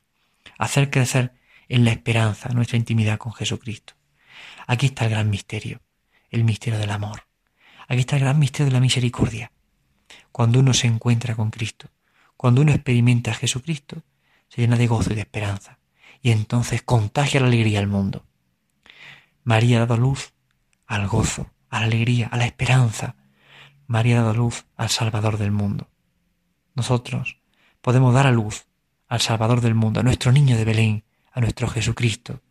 hacer 0.57 0.89
crecer 0.89 1.33
en 1.67 1.83
la 1.83 1.91
esperanza 1.91 2.47
nuestra 2.53 2.77
intimidad 2.77 3.17
con 3.17 3.33
Jesucristo. 3.33 3.95
Aquí 4.65 4.85
está 4.85 5.03
el 5.03 5.11
gran 5.11 5.29
misterio, 5.29 5.81
el 6.29 6.45
misterio 6.45 6.79
del 6.79 6.91
amor. 6.91 7.27
Aquí 7.89 7.99
está 7.99 8.15
el 8.15 8.21
gran 8.21 8.39
misterio 8.39 8.67
de 8.67 8.75
la 8.75 8.79
misericordia. 8.79 9.51
Cuando 10.31 10.61
uno 10.61 10.73
se 10.73 10.87
encuentra 10.87 11.35
con 11.35 11.51
Cristo, 11.51 11.89
cuando 12.37 12.61
uno 12.61 12.71
experimenta 12.71 13.31
a 13.31 13.35
Jesucristo, 13.35 14.03
se 14.49 14.61
llena 14.61 14.77
de 14.77 14.87
gozo 14.87 15.11
y 15.11 15.15
de 15.15 15.21
esperanza, 15.21 15.79
y 16.21 16.31
entonces 16.31 16.81
contagia 16.81 17.39
la 17.39 17.47
alegría 17.47 17.79
al 17.79 17.87
mundo. 17.87 18.25
María 19.43 19.77
ha 19.77 19.79
dado 19.81 19.97
luz 19.97 20.33
al 20.85 21.07
gozo, 21.07 21.51
a 21.69 21.79
la 21.79 21.85
alegría, 21.87 22.27
a 22.27 22.37
la 22.37 22.45
esperanza. 22.45 23.15
María 23.87 24.19
ha 24.19 24.23
dado 24.23 24.35
luz 24.35 24.65
al 24.77 24.89
Salvador 24.89 25.37
del 25.37 25.51
mundo. 25.51 25.89
Nosotros 26.75 27.39
podemos 27.81 28.13
dar 28.13 28.27
a 28.27 28.31
luz 28.31 28.65
al 29.07 29.21
Salvador 29.21 29.61
del 29.61 29.75
mundo, 29.75 29.99
a 29.99 30.03
nuestro 30.03 30.31
niño 30.31 30.55
de 30.55 30.65
Belén, 30.65 31.03
a 31.31 31.41
nuestro 31.41 31.67
Jesucristo, 31.67 32.41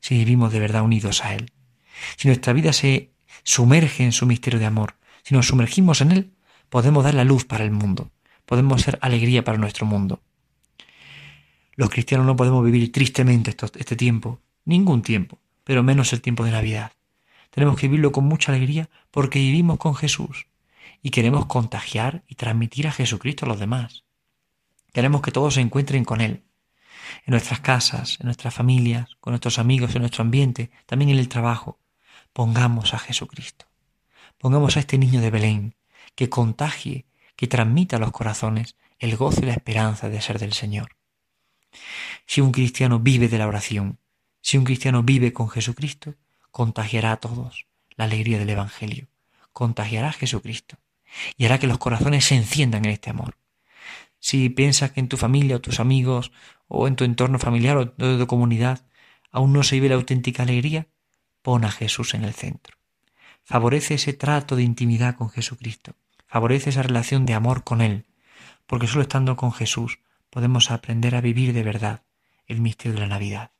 si 0.00 0.16
vivimos 0.16 0.52
de 0.52 0.60
verdad 0.60 0.82
unidos 0.82 1.24
a 1.24 1.34
Él. 1.34 1.52
Si 2.16 2.28
nuestra 2.28 2.52
vida 2.52 2.72
se 2.72 3.12
sumerge 3.44 4.04
en 4.04 4.12
su 4.12 4.26
misterio 4.26 4.58
de 4.58 4.66
amor, 4.66 4.96
si 5.22 5.34
nos 5.34 5.46
sumergimos 5.46 6.00
en 6.00 6.12
Él, 6.12 6.32
podemos 6.68 7.04
dar 7.04 7.14
la 7.14 7.24
luz 7.24 7.44
para 7.44 7.64
el 7.64 7.70
mundo, 7.70 8.10
podemos 8.52 8.82
ser 8.82 8.98
alegría 9.00 9.44
para 9.44 9.56
nuestro 9.56 9.86
mundo. 9.86 10.20
Los 11.74 11.88
cristianos 11.88 12.26
no 12.26 12.36
podemos 12.36 12.62
vivir 12.62 12.92
tristemente 12.92 13.56
este 13.78 13.96
tiempo, 13.96 14.40
ningún 14.66 15.00
tiempo, 15.00 15.38
pero 15.64 15.82
menos 15.82 16.12
el 16.12 16.20
tiempo 16.20 16.44
de 16.44 16.50
Navidad. 16.50 16.92
Tenemos 17.48 17.78
que 17.78 17.88
vivirlo 17.88 18.12
con 18.12 18.24
mucha 18.24 18.52
alegría 18.52 18.90
porque 19.10 19.38
vivimos 19.38 19.78
con 19.78 19.94
Jesús 19.94 20.48
y 21.02 21.08
queremos 21.08 21.46
contagiar 21.46 22.24
y 22.28 22.34
transmitir 22.34 22.86
a 22.88 22.92
Jesucristo 22.92 23.46
a 23.46 23.48
los 23.48 23.58
demás. 23.58 24.04
Queremos 24.92 25.22
que 25.22 25.32
todos 25.32 25.54
se 25.54 25.62
encuentren 25.62 26.04
con 26.04 26.20
Él, 26.20 26.44
en 27.24 27.30
nuestras 27.30 27.60
casas, 27.60 28.18
en 28.20 28.26
nuestras 28.26 28.52
familias, 28.52 29.16
con 29.20 29.30
nuestros 29.30 29.58
amigos, 29.58 29.94
en 29.94 30.02
nuestro 30.02 30.20
ambiente, 30.20 30.70
también 30.84 31.08
en 31.08 31.18
el 31.18 31.30
trabajo. 31.30 31.78
Pongamos 32.34 32.92
a 32.92 32.98
Jesucristo. 32.98 33.64
Pongamos 34.36 34.76
a 34.76 34.80
este 34.80 34.98
niño 34.98 35.22
de 35.22 35.30
Belén, 35.30 35.74
que 36.14 36.28
contagie, 36.28 37.06
que 37.42 37.48
transmita 37.48 37.96
a 37.96 37.98
los 37.98 38.12
corazones 38.12 38.76
el 39.00 39.16
gozo 39.16 39.40
y 39.42 39.46
la 39.46 39.54
esperanza 39.54 40.08
de 40.08 40.20
ser 40.20 40.38
del 40.38 40.52
Señor. 40.52 40.94
Si 42.24 42.40
un 42.40 42.52
cristiano 42.52 43.00
vive 43.00 43.26
de 43.26 43.36
la 43.36 43.48
oración, 43.48 43.98
si 44.40 44.58
un 44.58 44.64
cristiano 44.64 45.02
vive 45.02 45.32
con 45.32 45.48
Jesucristo, 45.48 46.14
contagiará 46.52 47.10
a 47.10 47.16
todos 47.16 47.66
la 47.96 48.04
alegría 48.04 48.38
del 48.38 48.50
Evangelio, 48.50 49.08
contagiará 49.52 50.10
a 50.10 50.12
Jesucristo 50.12 50.76
y 51.36 51.46
hará 51.46 51.58
que 51.58 51.66
los 51.66 51.78
corazones 51.78 52.26
se 52.26 52.36
enciendan 52.36 52.84
en 52.84 52.92
este 52.92 53.10
amor. 53.10 53.36
Si 54.20 54.48
piensas 54.48 54.92
que 54.92 55.00
en 55.00 55.08
tu 55.08 55.16
familia 55.16 55.56
o 55.56 55.60
tus 55.60 55.80
amigos 55.80 56.30
o 56.68 56.86
en 56.86 56.94
tu 56.94 57.02
entorno 57.02 57.40
familiar 57.40 57.76
o 57.76 57.86
de 57.86 58.18
tu 58.18 58.26
comunidad 58.28 58.86
aún 59.32 59.52
no 59.52 59.64
se 59.64 59.74
vive 59.74 59.88
la 59.88 59.96
auténtica 59.96 60.44
alegría, 60.44 60.86
pon 61.42 61.64
a 61.64 61.72
Jesús 61.72 62.14
en 62.14 62.22
el 62.22 62.34
centro. 62.34 62.76
Favorece 63.42 63.94
ese 63.94 64.12
trato 64.12 64.54
de 64.54 64.62
intimidad 64.62 65.16
con 65.16 65.28
Jesucristo. 65.28 65.96
Favorece 66.32 66.70
esa 66.70 66.82
relación 66.82 67.26
de 67.26 67.34
amor 67.34 67.62
con 67.62 67.82
Él, 67.82 68.06
porque 68.66 68.86
solo 68.86 69.02
estando 69.02 69.36
con 69.36 69.52
Jesús 69.52 69.98
podemos 70.30 70.70
aprender 70.70 71.14
a 71.14 71.20
vivir 71.20 71.52
de 71.52 71.62
verdad 71.62 72.04
el 72.46 72.62
misterio 72.62 72.94
de 72.94 73.00
la 73.00 73.06
Navidad. 73.06 73.50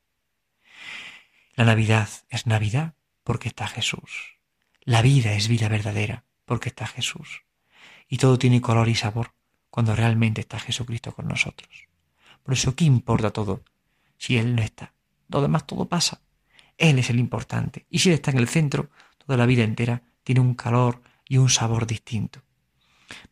La 1.55 1.67
Navidad 1.67 2.09
es 2.31 2.47
Navidad 2.47 2.95
porque 3.25 3.49
está 3.49 3.67
Jesús. 3.67 4.39
La 4.85 5.03
vida 5.03 5.35
es 5.35 5.49
vida 5.49 5.69
verdadera 5.69 6.25
porque 6.47 6.71
está 6.71 6.87
Jesús. 6.87 7.43
Y 8.09 8.17
todo 8.17 8.39
tiene 8.39 8.63
color 8.63 8.89
y 8.89 8.95
sabor 8.95 9.35
cuando 9.69 9.95
realmente 9.95 10.41
está 10.41 10.59
Jesucristo 10.59 11.15
con 11.15 11.29
nosotros. 11.29 11.89
Por 12.43 12.55
eso, 12.55 12.75
¿qué 12.75 12.87
importa 12.87 13.33
todo 13.33 13.65
si 14.17 14.39
Él 14.39 14.57
no 14.57 14.63
está? 14.63 14.95
Lo 15.29 15.43
demás 15.43 15.67
todo 15.67 15.91
pasa. 15.91 16.23
Él 16.79 16.99
es 16.99 17.11
el 17.11 17.21
importante. 17.21 17.85
Y 17.91 17.99
si 17.99 18.09
Él 18.09 18.15
está 18.15 18.31
en 18.31 18.39
el 18.39 18.49
centro, 18.49 18.89
toda 19.19 19.37
la 19.37 19.45
vida 19.45 19.63
entera 19.63 20.01
tiene 20.25 20.41
un 20.41 20.55
calor 20.55 21.03
y 21.29 21.37
un 21.37 21.51
sabor 21.51 21.87
distinto. 21.87 22.41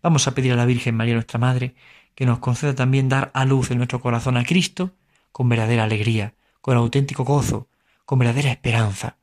Vamos 0.03 0.27
a 0.27 0.35
pedir 0.35 0.53
a 0.53 0.57
la 0.57 0.66
Virgen 0.66 0.97
María, 0.97 1.14
nuestra 1.14 1.38
Madre, 1.38 1.75
que 2.14 2.27
nos 2.27 2.38
conceda 2.38 2.75
también 2.75 3.09
dar 3.09 3.31
a 3.35 3.45
luz 3.45 3.71
en 3.71 3.79
nuestro 3.79 4.01
corazón 4.01 4.37
a 4.37 4.45
Cristo 4.45 4.95
con 5.33 5.49
verdadera 5.49 5.85
alegría, 5.85 6.35
con 6.61 6.77
auténtico 6.77 7.25
gozo, 7.25 7.69
con 8.05 8.19
verdadera 8.19 8.51
esperanza. 8.51 9.16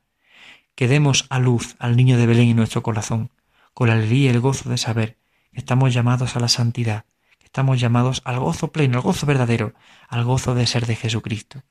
Que 0.74 0.88
demos 0.88 1.26
a 1.30 1.38
luz 1.38 1.76
al 1.78 1.96
niño 1.96 2.16
de 2.16 2.26
Belén 2.26 2.50
en 2.50 2.56
nuestro 2.56 2.82
corazón, 2.82 3.30
con 3.74 3.88
la 3.88 3.94
alegría 3.94 4.26
y 4.26 4.34
el 4.34 4.40
gozo 4.40 4.68
de 4.70 4.78
saber 4.78 5.18
Estamos 5.52 5.92
llamados 5.92 6.36
a 6.36 6.40
la 6.40 6.48
santidad, 6.48 7.04
estamos 7.42 7.80
llamados 7.80 8.22
al 8.24 8.38
gozo 8.38 8.70
pleno, 8.70 8.98
al 8.98 9.02
gozo 9.02 9.26
verdadero, 9.26 9.74
al 10.08 10.22
gozo 10.24 10.54
de 10.54 10.66
ser 10.66 10.86
de 10.86 10.94
Jesucristo. 10.94 11.62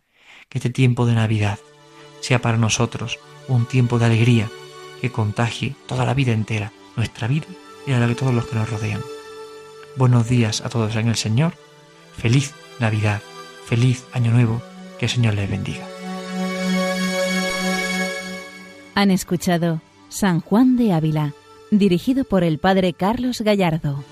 Que 0.50 0.58
este 0.58 0.70
tiempo 0.70 1.06
de 1.06 1.14
Navidad 1.14 1.58
sea 2.20 2.42
para 2.42 2.58
nosotros 2.58 3.18
un 3.48 3.66
tiempo 3.66 3.98
de 3.98 4.06
alegría 4.06 4.50
que 5.00 5.12
contagie 5.12 5.76
toda 5.88 6.06
la 6.06 6.14
vida 6.14 6.34
entera, 6.34 6.74
nuestra 6.98 7.28
vida 7.28 7.48
y 7.88 7.92
la 7.92 8.06
de 8.06 8.16
todos 8.16 8.34
los 8.34 8.46
que 8.46 8.56
nos 8.56 8.70
rodean. 8.70 9.02
Buenos 9.96 10.28
días 10.28 10.62
a 10.62 10.70
todos 10.70 10.96
en 10.96 11.08
el 11.08 11.16
Señor. 11.16 11.54
Feliz 12.16 12.54
Navidad, 12.80 13.22
feliz 13.66 14.06
Año 14.12 14.32
Nuevo, 14.32 14.62
que 15.00 15.06
el 15.06 15.12
Señor 15.12 15.34
les 15.34 15.50
bendiga. 15.50 15.88
Han 18.94 19.10
escuchado 19.10 19.82
San 20.10 20.42
Juan 20.42 20.76
de 20.76 20.92
Ávila 20.92 21.34
dirigido 21.72 22.24
por 22.24 22.44
el 22.44 22.60
padre 22.60 22.94
Carlos 22.94 23.42
Gallardo. 23.42 24.04